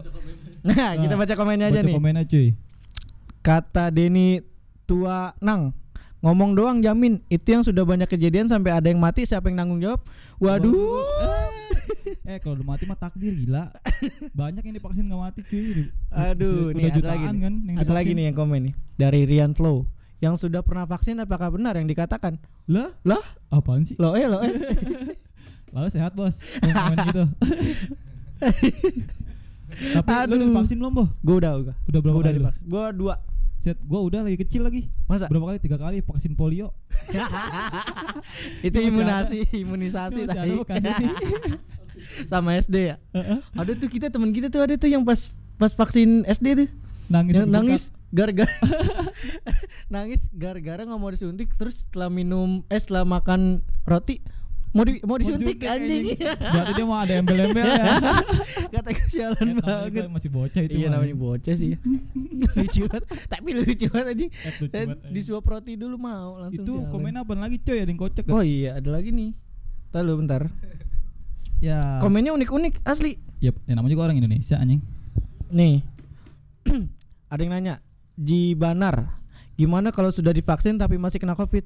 nah 0.67 0.91
kita 0.99 1.15
baca 1.15 1.33
komennya 1.39 1.71
aja 1.71 1.79
baca 1.79 1.87
nih. 1.87 1.95
komennya 1.95 2.23
cuy. 2.27 2.47
kata 3.39 3.87
Denny 3.95 4.43
tua 4.83 5.31
nang 5.39 5.71
ngomong 6.21 6.57
doang 6.57 6.77
jamin. 6.81 7.21
Itu 7.29 7.53
yang 7.53 7.63
sudah 7.63 7.85
banyak 7.85 8.09
kejadian 8.09 8.49
sampai 8.49 8.73
ada 8.73 8.89
yang 8.89 8.99
mati 8.99 9.23
siapa 9.23 9.47
yang 9.47 9.61
nanggung 9.61 9.79
jawab? 9.79 10.01
Waduh. 10.41 10.73
Eh 12.27 12.39
kalau 12.43 12.59
udah 12.59 12.67
mati 12.67 12.83
mah 12.87 12.99
takdir 12.99 13.31
gila. 13.35 13.71
Banyak 14.35 14.63
yang 14.63 14.75
divaksin 14.75 15.07
nggak 15.07 15.21
mati 15.21 15.41
cuy. 15.47 15.91
aduh 16.11 16.71
Udah 16.71 16.79
nih 16.79 16.85
ada 16.91 17.01
lagi 17.03 17.25
nih. 17.31 17.41
kan 17.43 17.53
yang 17.67 17.77
ada 17.79 17.93
lagi 17.93 18.11
nih 18.15 18.23
yang 18.31 18.35
komen 18.35 18.59
nih 18.71 18.73
dari 18.99 19.21
Rian 19.27 19.51
Flow. 19.55 19.87
Yang 20.17 20.49
sudah 20.49 20.65
pernah 20.65 20.89
vaksin 20.89 21.21
apakah 21.21 21.53
benar 21.53 21.77
yang 21.77 21.85
dikatakan? 21.85 22.41
Lah, 22.65 22.89
lah? 23.05 23.21
Apaan 23.53 23.85
sih? 23.85 23.93
lo 24.01 24.17
eh 24.17 24.25
lo 24.25 24.41
eh. 24.41 24.49
Lalu 25.75 25.87
sehat 25.93 26.17
bos. 26.17 26.41
Gitu 26.41 27.23
Tapi 29.77 30.09
lu 30.09 30.33
Aduh. 30.33 30.35
udah 30.35 30.49
vaksin 30.61 30.77
belum 30.81 30.93
boh? 30.93 31.07
gue 31.21 31.35
udah 31.37 31.51
udah. 31.61 31.75
Udah 31.85 31.99
berapa 32.01 32.15
Gua 32.17 32.23
udah 32.23 32.31
kali 32.33 32.37
lu? 32.37 32.43
divaksin. 32.45 32.63
Gue 32.65 32.85
dua. 32.97 33.15
Set, 33.57 33.77
gua 33.89 34.05
udah 34.05 34.21
lagi 34.21 34.37
kecil 34.37 34.61
lagi. 34.61 34.85
Masa? 35.09 35.25
Berapa 35.33 35.49
kali? 35.49 35.57
Tiga 35.57 35.77
kali 35.81 36.05
vaksin 36.05 36.37
polio. 36.37 36.77
Itu 38.67 38.77
masih 38.93 39.49
imunisasi 39.49 40.29
tadi. 40.29 40.61
sama 42.31 42.53
SD 42.53 42.93
ya? 42.93 42.95
Heeh. 43.17 43.39
ada 43.57 43.71
tuh 43.73 43.89
kita 43.89 44.13
teman 44.13 44.29
kita 44.29 44.53
tuh 44.53 44.61
ada 44.61 44.77
tuh 44.77 44.85
yang 44.85 45.01
pas 45.01 45.33
pas 45.57 45.73
vaksin 45.73 46.21
SD 46.29 46.47
tuh. 46.53 46.69
Nangis 47.09 47.33
yang 47.33 47.49
nangis 47.49 47.83
gara-gara 48.11 48.47
nangis 49.93 50.27
gara-gara 50.35 50.83
nggak 50.83 50.99
mau 50.99 51.11
disuntik 51.11 51.51
terus 51.55 51.87
setelah 51.87 52.11
minum 52.11 52.63
eh 52.67 52.79
setelah 52.79 53.07
makan 53.07 53.63
roti 53.87 54.19
mau 54.69 54.83
di, 54.83 54.99
mau 55.01 55.15
disuntik 55.15 55.57
anjing. 55.59 56.13
Berarti 56.53 56.71
dia 56.73 56.85
mau 56.85 56.97
ada 56.97 57.13
embel-embel 57.15 57.65
ya. 57.65 57.85
Kata 58.73 58.89
kesialan 58.91 59.37
tapi 59.53 59.53
banget. 59.57 60.03
Masih 60.07 60.29
bocah 60.29 60.61
itu 60.61 60.75
iya 60.75 60.87
namanya 60.87 61.13
bocah 61.13 61.53
sih. 61.53 61.73
Ya. 61.73 61.77
lucu 62.59 62.81
banget. 62.85 63.03
Tapi 63.25 63.49
lucu 63.53 63.85
banget 63.87 64.07
anjing. 64.13 64.29
Eh, 64.29 64.51
lucu 64.59 64.73
Eh, 64.73 64.85
banget, 64.85 64.97
di 64.99 65.07
anjing. 65.09 65.23
suap 65.23 65.45
roti 65.45 65.73
dulu 65.75 65.95
mau 65.95 66.37
langsung 66.37 66.61
Itu 66.61 66.73
jalan. 66.77 66.91
komen 66.91 67.13
apa 67.15 67.31
lagi 67.33 67.57
coy? 67.59 67.77
Ada 67.77 67.87
yang 67.87 67.97
kocak 67.97 68.23
oh 68.27 68.41
iya 68.41 68.77
ada 68.77 68.89
lagi 68.89 69.09
nih. 69.09 69.31
Tahu 69.89 70.01
lu 70.03 70.13
bentar. 70.17 70.45
Ya. 71.57 71.97
Komennya 71.97 72.31
unik-unik 72.31 72.83
asli. 72.83 73.17
Ya 73.37 73.49
yang 73.65 73.77
namanya 73.77 73.93
juga 73.93 74.03
orang 74.05 74.17
Indonesia 74.17 74.57
anjing. 74.57 74.81
Nih, 75.47 75.79
ada 77.31 77.39
yang 77.39 77.51
nanya, 77.51 77.75
Ji 78.13 78.51
Banar, 78.51 79.09
gimana 79.53 79.89
kalau 79.89 80.11
sudah 80.11 80.29
divaksin 80.29 80.75
tapi 80.75 80.97
masih 80.97 81.17
kena 81.17 81.33
COVID? 81.33 81.63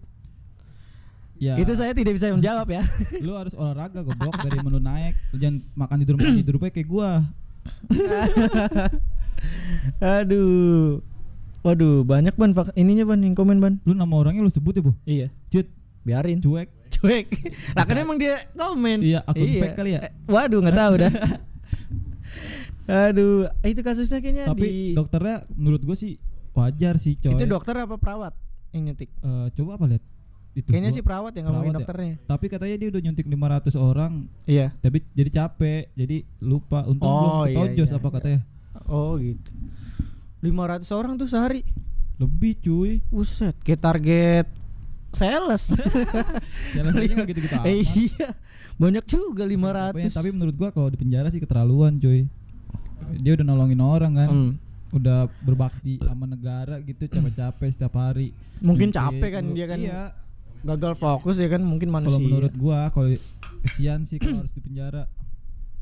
Ya 1.41 1.57
Itu 1.57 1.73
saya 1.73 1.89
tidak 1.97 2.13
bisa 2.13 2.29
menjawab 2.29 2.69
ya. 2.69 2.85
Lu 3.25 3.33
harus 3.33 3.57
olahraga 3.57 4.05
goblok 4.05 4.37
Dari 4.37 4.61
menu 4.61 4.77
naik 4.77 5.17
Lu 5.33 5.41
Jangan 5.41 5.57
makan 5.73 5.95
tidur 6.05 6.15
makan 6.21 6.37
tidur 6.37 6.55
Kayak 6.61 6.73
kayak 6.77 6.87
gua 6.87 7.09
Aduh, 10.01 11.01
waduh, 11.65 12.05
banyak 12.05 12.37
ban 12.37 12.53
ininya 12.77 13.09
ban 13.09 13.21
yang 13.25 13.33
komen 13.33 13.57
ban. 13.57 13.81
Lu 13.85 13.97
nama 13.97 14.13
orangnya 14.13 14.45
lu 14.45 14.53
sebut 14.53 14.77
ya 14.77 14.81
bu 14.85 14.93
Iya, 15.05 15.27
Cut 15.49 15.65
biarin. 16.05 16.37
Cuek 16.41 16.69
Cuek. 16.93 17.25
Lah 17.77 17.85
kan 17.89 17.97
emang 17.97 18.21
dia 18.21 18.37
komen. 18.53 19.01
Iya 19.01 19.25
akun 19.25 19.49
fake 19.49 19.73
kali 19.73 19.97
ya 19.97 20.05
Eh, 20.05 20.11
Waduh, 20.29 20.61
nggak 20.61 20.77
tahu 20.77 20.93
dah. 21.01 21.11
Aduh, 23.09 23.49
itu 23.63 23.81
kasusnya 23.81 24.19
kayaknya 24.21 24.45
Tapi 24.45 24.61
di 24.61 24.73
dokternya 24.93 25.45
menurut 25.53 25.81
gue 25.81 25.97
sih 25.97 26.17
wajar 26.51 26.99
sih 26.99 27.15
coy. 27.15 27.33
itu 27.33 27.45
dokter 27.47 27.73
apa 27.79 27.95
perawat 27.97 28.35
yang 28.75 28.91
nyuntik? 28.91 29.09
Eh, 29.09 29.47
coba 29.57 29.81
apa 29.81 29.85
lihat? 29.89 30.03
Itu 30.51 30.67
Kayaknya 30.67 30.91
sih 30.91 30.99
perawat 30.99 31.31
yang 31.31 31.47
ngomongin 31.47 31.71
perawat 31.71 31.75
ya? 31.75 31.87
dokternya. 31.87 32.15
Tapi 32.25 32.45
katanya 32.45 32.75
dia 32.75 32.87
udah 32.91 33.01
nyuntik 33.01 33.25
500 33.25 33.71
orang, 33.73 34.11
Iya. 34.43 34.67
tapi 34.77 34.97
jadi 35.11 35.29
capek, 35.31 35.81
jadi 35.95 36.17
lupa. 36.39 36.83
Untung 36.83 37.07
Oh, 37.07 37.19
belum 37.19 37.31
iya, 37.31 37.45
ketojos 37.47 37.87
iya, 37.87 37.95
apa 37.95 38.03
iya. 38.03 38.15
katanya. 38.19 38.39
Oh 38.85 39.15
gitu. 39.15 39.51
500 40.41 40.91
orang 40.91 41.13
tuh 41.15 41.27
sehari. 41.27 41.61
Lebih 42.17 42.53
cuy. 42.59 42.91
Buset, 43.07 43.55
kayak 43.59 43.79
target 43.79 44.47
sales. 45.11 45.71
Saja 46.75 47.11
nggak 47.15 47.27
gitu-gitu 47.29 47.55
amat. 47.59 47.67
Eh, 47.67 47.83
iya. 47.83 48.29
Banyak 48.75 49.05
juga 49.05 49.43
Tapi, 49.45 49.55
500. 50.09 50.11
tapi 50.11 50.29
menurut 50.31 50.55
gua 50.55 50.69
kalau 50.71 50.87
di 50.87 50.97
penjara 50.97 51.29
sih 51.29 51.39
keterlaluan 51.39 51.95
cuy. 51.95 52.27
Dia 53.17 53.35
udah 53.35 53.45
nolongin 53.45 53.79
orang 53.79 54.13
kan. 54.13 54.29
Hmm. 54.29 54.51
Udah 54.91 55.31
berbakti 55.41 55.95
sama 56.01 56.27
negara 56.27 56.79
gitu 56.81 57.07
capek-capek 57.07 57.69
setiap 57.69 57.95
hari. 57.95 58.35
Mungkin 58.59 58.91
capek 58.91 59.29
kan 59.31 59.43
dia 59.51 59.65
kan. 59.65 59.77
Iya. 59.79 60.01
Gagal 60.63 60.93
fokus 60.93 61.35
ya 61.35 61.47
kan 61.47 61.59
mungkin 61.59 61.87
Kalau 61.87 61.97
manusia. 61.99 62.21
menurut 62.21 62.53
gua 62.53 62.89
kalau 62.89 63.09
kesian 63.61 64.03
sih 64.03 64.15
kalau 64.15 64.39
harus 64.39 64.51
di 64.51 64.59
penjara. 64.59 65.09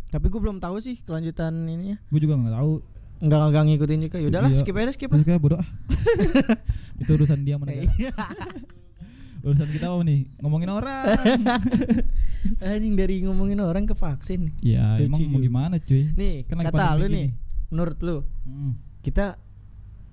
Tapi 0.08 0.26
gue 0.26 0.40
belum 0.40 0.58
tahu 0.58 0.80
sih 0.80 0.98
kelanjutan 1.00 1.54
ininya. 1.64 2.02
Gue 2.08 2.20
juga 2.20 2.34
nggak 2.34 2.56
tahu. 2.56 2.74
Enggak 3.20 3.40
enggak 3.46 3.64
ngikutin 3.66 4.00
juga. 4.02 4.18
Yaudahlah, 4.18 4.50
Iya. 4.50 4.58
skip 4.58 4.74
aja 4.74 4.90
skip 4.90 5.10
lah. 5.10 5.20
kayak 5.20 5.38
bodoh. 5.38 5.60
Itu 7.02 7.12
urusan 7.14 7.44
dia 7.44 7.56
negara. 7.56 7.86
Iya. 7.92 8.16
Urusan 9.40 9.70
kita 9.70 9.88
apa 9.88 10.04
nih? 10.04 10.28
Ngomongin 10.40 10.68
orang. 10.68 11.04
Anjing 12.60 12.96
dari 12.96 13.22
ngomongin 13.22 13.60
orang 13.60 13.84
ke 13.84 13.94
vaksin 13.94 14.52
ya 14.60 14.96
Lucu 14.98 15.16
emang 15.16 15.20
mau 15.30 15.40
gimana 15.42 15.76
cuy? 15.78 16.12
Nih, 16.12 16.44
Kan 16.44 16.60
kata 16.60 16.96
lu 16.96 17.08
nih. 17.08 17.32
Menurut 17.70 18.00
lu, 18.00 18.18
Hmm. 18.44 18.76
kita 19.00 19.40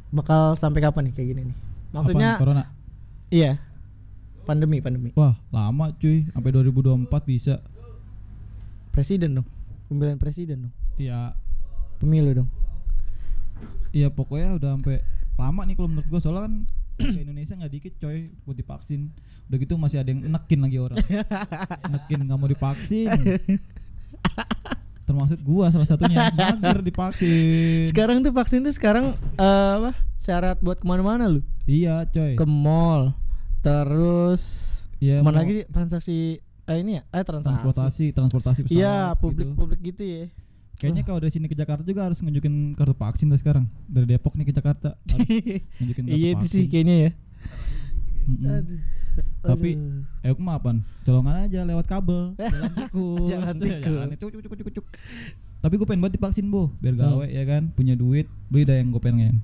bakal 0.08 0.54
sampai 0.54 0.78
kapan 0.80 1.08
nih 1.08 1.12
kayak 1.12 1.28
gini 1.28 1.42
nih? 1.44 1.56
Maksudnya 1.90 2.30
Apaan, 2.32 2.42
corona. 2.44 2.64
iya. 3.28 3.58
Pandemi, 4.46 4.78
pandemi. 4.78 5.10
Wah, 5.18 5.34
lama 5.50 5.90
cuy, 5.98 6.30
sampai 6.30 6.50
2024 6.54 7.10
bisa. 7.26 7.58
Presiden 8.94 9.42
dong. 9.42 9.46
Pemilihan 9.90 10.18
presiden 10.22 10.70
dong. 10.70 10.74
Iya, 10.96 11.34
Pemilu 11.96 12.30
dong. 12.32 12.48
iya 13.96 14.12
pokoknya 14.12 14.60
udah 14.60 14.76
sampai 14.76 15.00
lama 15.40 15.64
nih 15.64 15.74
kalau 15.80 15.88
menurut 15.88 16.04
gua 16.12 16.20
soalnya 16.20 16.44
kan 16.44 16.54
ke 17.16 17.20
Indonesia 17.24 17.56
nggak 17.56 17.72
dikit 17.72 17.92
coy 17.98 18.28
buat 18.44 18.56
divaksin. 18.56 19.08
Udah 19.48 19.56
gitu 19.56 19.74
masih 19.80 20.04
ada 20.04 20.12
yang 20.12 20.20
nekin 20.28 20.60
lagi 20.60 20.76
orang. 20.76 20.96
nekin 21.96 22.18
nggak 22.24 22.36
mau 22.36 22.48
divaksin. 22.48 23.08
Termasuk 25.06 25.40
gua 25.40 25.72
salah 25.72 25.88
satunya 25.88 26.20
mager 26.36 26.84
divaksin. 26.84 27.88
Sekarang 27.88 28.20
tuh 28.20 28.32
vaksin 28.36 28.60
tuh 28.60 28.74
sekarang 28.76 29.08
eh, 29.40 29.72
apa? 29.80 29.90
Syarat 30.20 30.60
buat 30.60 30.76
ke 30.80 30.84
mana-mana 30.84 31.32
lu? 31.32 31.40
Iya 31.64 32.04
coy. 32.12 32.36
Ke 32.36 32.44
mall. 32.44 33.16
Terus 33.66 34.42
Iya, 34.96 35.20
mana 35.20 35.42
mau 35.42 35.42
lagi 35.42 35.66
transaksi 35.68 36.38
eh 36.40 36.76
ini 36.80 36.96
ya? 36.96 37.02
Eh 37.12 37.20
transaksi. 37.20 37.50
transportasi, 37.52 38.06
transportasi 38.14 38.58
pesawat. 38.64 38.78
Iya, 38.78 38.96
publik 39.18 39.46
gitu. 39.50 39.58
publik 39.58 39.80
gitu 39.82 40.02
ya. 40.06 40.22
Kayaknya 40.76 41.02
kalau 41.02 41.18
dari 41.20 41.32
sini 41.32 41.48
ke 41.48 41.56
Jakarta 41.56 41.82
juga 41.82 42.04
harus 42.06 42.20
nunjukin 42.22 42.72
kartu 42.72 42.94
vaksin 42.94 43.26
tuh 43.28 43.40
sekarang. 43.40 43.64
Dari 43.90 44.06
Depok 44.06 44.38
nih 44.38 44.46
ke 44.48 44.54
Jakarta 44.54 44.94
harus 45.12 45.28
nunjukin 45.82 46.02
kartu 46.06 46.16
iya 46.16 46.28
itu 46.32 46.40
vaksin. 46.40 46.52
sih 46.52 46.64
kayaknya 46.70 46.96
ya. 46.96 47.10
Tapi 49.40 49.68
Aduh. 49.78 50.26
eh 50.26 50.30
aku 50.32 50.40
mah 50.42 50.56
apaan? 50.60 50.78
Colongan 51.04 51.48
aja 51.48 51.60
lewat 51.64 51.86
kabel. 51.88 52.34
Jalan 52.40 52.70
tikus. 52.72 53.26
Jalan 53.28 53.54
tikus. 53.62 53.84
Jalannya 53.84 54.16
cuk, 54.16 54.28
cuk, 54.32 54.40
cuk, 54.42 54.52
cuk, 54.56 54.68
cuk. 54.80 54.86
Tapi 55.60 55.74
gue 55.76 55.86
pengen 55.88 56.02
banget 56.04 56.14
divaksin, 56.20 56.46
Bo. 56.46 56.70
Biar 56.78 56.94
gawe 56.94 57.26
ya 57.26 57.42
kan, 57.42 57.72
punya 57.72 57.96
duit, 57.96 58.28
beli 58.48 58.62
dah 58.64 58.76
yang 58.76 58.92
gue 58.92 59.02
pengen. 59.02 59.40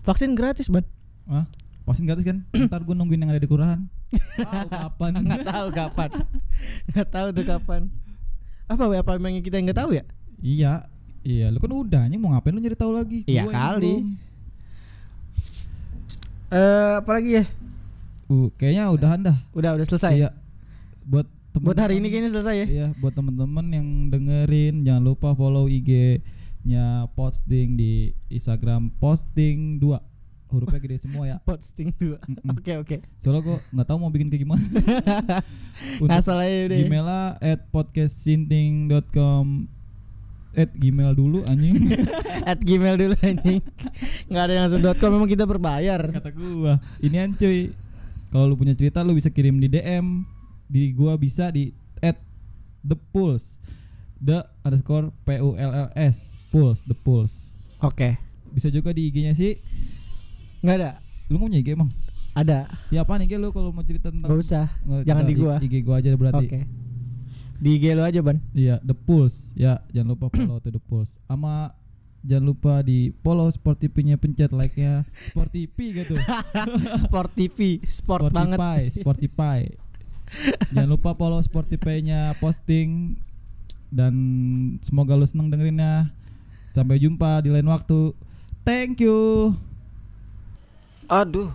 vaksin 0.00 0.32
gratis, 0.32 0.66
Ban. 0.72 0.82
Hah? 1.28 1.44
Vaksin 1.90 2.06
gratis 2.06 2.22
kan? 2.22 2.46
Ntar 2.54 2.86
gue 2.86 2.94
nungguin 2.94 3.18
yang 3.18 3.34
ada 3.34 3.42
di 3.42 3.50
kelurahan. 3.50 3.82
Tahu 4.14 4.66
kapan? 4.70 5.12
Nggak 5.26 5.42
tahu 5.42 5.66
kapan. 5.74 6.10
Nggak 6.86 7.08
tahu 7.10 7.26
tuh 7.34 7.44
kapan. 7.50 7.80
Apa 8.70 8.82
ya 8.94 9.02
apa 9.02 9.18
memang 9.18 9.42
kita 9.42 9.58
nggak 9.58 9.78
tahu 9.82 9.98
ya? 9.98 10.06
iya. 10.38 10.86
Iya, 11.20 11.52
lu 11.52 11.60
kan 11.60 11.68
udah 11.68 12.08
anjing 12.08 12.16
mau 12.16 12.32
ngapain 12.32 12.54
lu 12.56 12.64
nyari 12.64 12.78
tahu 12.78 12.96
lagi? 12.96 13.28
Iya 13.28 13.44
Gua 13.44 13.52
yang 13.52 13.60
kali. 13.60 13.94
Eh 16.48 16.94
apalagi 16.96 17.30
ya? 17.36 17.44
Uh, 18.30 18.48
kayaknya 18.56 18.88
udahan 18.88 19.20
dah. 19.20 19.36
Udah 19.52 19.76
udah 19.76 19.84
selesai. 19.84 20.16
Iya. 20.16 20.30
Buat 21.04 21.28
Buat 21.60 21.82
hari 21.82 21.98
ini 21.98 22.08
kayaknya 22.08 22.30
selesai 22.30 22.54
ya. 22.56 22.66
Iya, 22.70 22.86
buat 23.02 23.10
temen-temen 23.12 23.66
yang 23.74 23.88
dengerin 24.08 24.86
jangan 24.86 25.02
lupa 25.02 25.34
follow 25.34 25.66
IG-nya 25.66 27.10
posting 27.18 27.74
di 27.74 28.14
Instagram 28.30 28.94
posting 29.02 29.82
2 29.82 30.09
hurufnya 30.50 30.80
gede 30.82 30.98
semua 30.98 31.24
ya. 31.26 31.36
Posting 31.48 31.94
dua. 31.96 32.18
Oke 32.50 32.72
oke. 32.76 32.96
Soalnya 33.16 33.46
kok 33.46 33.60
nggak 33.70 33.86
tahu 33.86 33.98
mau 34.02 34.10
bikin 34.10 34.28
kayak 34.28 34.42
gimana. 34.44 34.66
Ngasal 36.10 36.42
aja 36.42 36.68
ya. 36.68 36.86
Gmailnya 36.86 37.22
at 37.38 37.60
podcastsinting.com 37.70 39.70
at 40.50 40.74
gmail 40.74 41.14
dulu 41.14 41.46
anjing 41.46 41.78
At 42.50 42.58
gmail 42.58 42.98
dulu 42.98 43.14
anjing. 43.22 43.62
Nggak 44.26 44.42
ada 44.42 44.52
yang 44.52 44.62
langsung 44.66 44.82
.com 44.82 45.10
memang 45.14 45.30
kita 45.30 45.46
berbayar. 45.46 46.10
kata 46.10 46.30
gua 46.34 46.82
ini 46.98 47.22
cuy 47.38 47.70
kalau 48.34 48.50
lu 48.50 48.58
punya 48.58 48.74
cerita 48.74 49.06
lu 49.06 49.14
bisa 49.14 49.30
kirim 49.30 49.62
di 49.62 49.70
DM 49.70 50.26
di 50.66 50.90
gua 50.94 51.14
bisa 51.14 51.54
di 51.54 51.70
at 52.02 52.18
the 52.82 52.98
pulse 53.14 53.62
the 54.22 54.46
underscore 54.62 55.10
p 55.26 55.38
u 55.38 55.58
l 55.58 55.70
l 55.70 55.88
s 55.96 56.36
pulse 56.52 56.86
the 56.86 56.94
pulse 56.94 57.56
Oke. 57.80 58.20
bisa 58.52 58.68
juga 58.68 58.92
di 58.92 59.08
IG-nya 59.08 59.32
sih 59.32 59.56
Nggak 60.60 60.76
ada. 60.76 60.90
lu 61.30 61.38
nggak 61.38 61.46
punya 61.46 61.58
IG 61.62 61.68
emang 61.72 61.90
Ada. 62.30 62.66
ya 62.90 63.02
apa 63.02 63.18
nih 63.18 63.38
lu 63.38 63.50
kalau 63.50 63.70
mau 63.70 63.82
cerita 63.82 64.10
tentang 64.10 64.30
Gak 64.30 64.38
usah. 64.38 64.66
Nggak, 64.82 65.02
jangan 65.06 65.24
di 65.26 65.34
gua. 65.34 65.54
IG 65.58 65.74
gua 65.82 65.96
aja 65.98 66.10
berarti 66.14 66.46
Oke. 66.46 66.60
Di 67.60 67.70
IG 67.76 67.84
lu 67.92 68.02
aja, 68.02 68.20
Ban. 68.20 68.38
iya 68.52 68.76
the 68.80 68.94
pulse 68.94 69.52
ya 69.52 69.78
jangan 69.90 70.14
lupa 70.14 70.26
follow 70.28 70.58
tuh 70.58 70.72
the 70.72 70.82
pulse 70.82 71.20
sama 71.28 71.74
jangan 72.20 72.44
lupa 72.52 72.80
di 72.80 73.12
follow 73.20 73.48
sport 73.48 73.80
TV-nya 73.80 74.20
pencet 74.20 74.52
like-nya 74.52 75.04
sport 75.08 75.48
TV 75.52 75.76
gitu 75.96 76.12
Sport 77.04 77.30
TV, 77.32 77.80
sport 77.84 78.28
banget. 78.28 78.56
Spotify, 78.60 78.80
Spotify. 78.92 79.60
Jangan 80.70 80.90
lupa 80.90 81.10
follow 81.16 81.40
Spotify-nya 81.40 82.36
posting 82.38 83.18
dan 83.90 84.14
semoga 84.80 85.18
lu 85.18 85.26
seneng 85.26 85.50
dengerinnya. 85.50 86.12
Sampai 86.70 87.02
jumpa 87.02 87.42
di 87.42 87.50
lain 87.50 87.66
waktu. 87.66 88.14
Thank 88.62 89.02
you. 89.02 89.50
Aduh, 91.10 91.50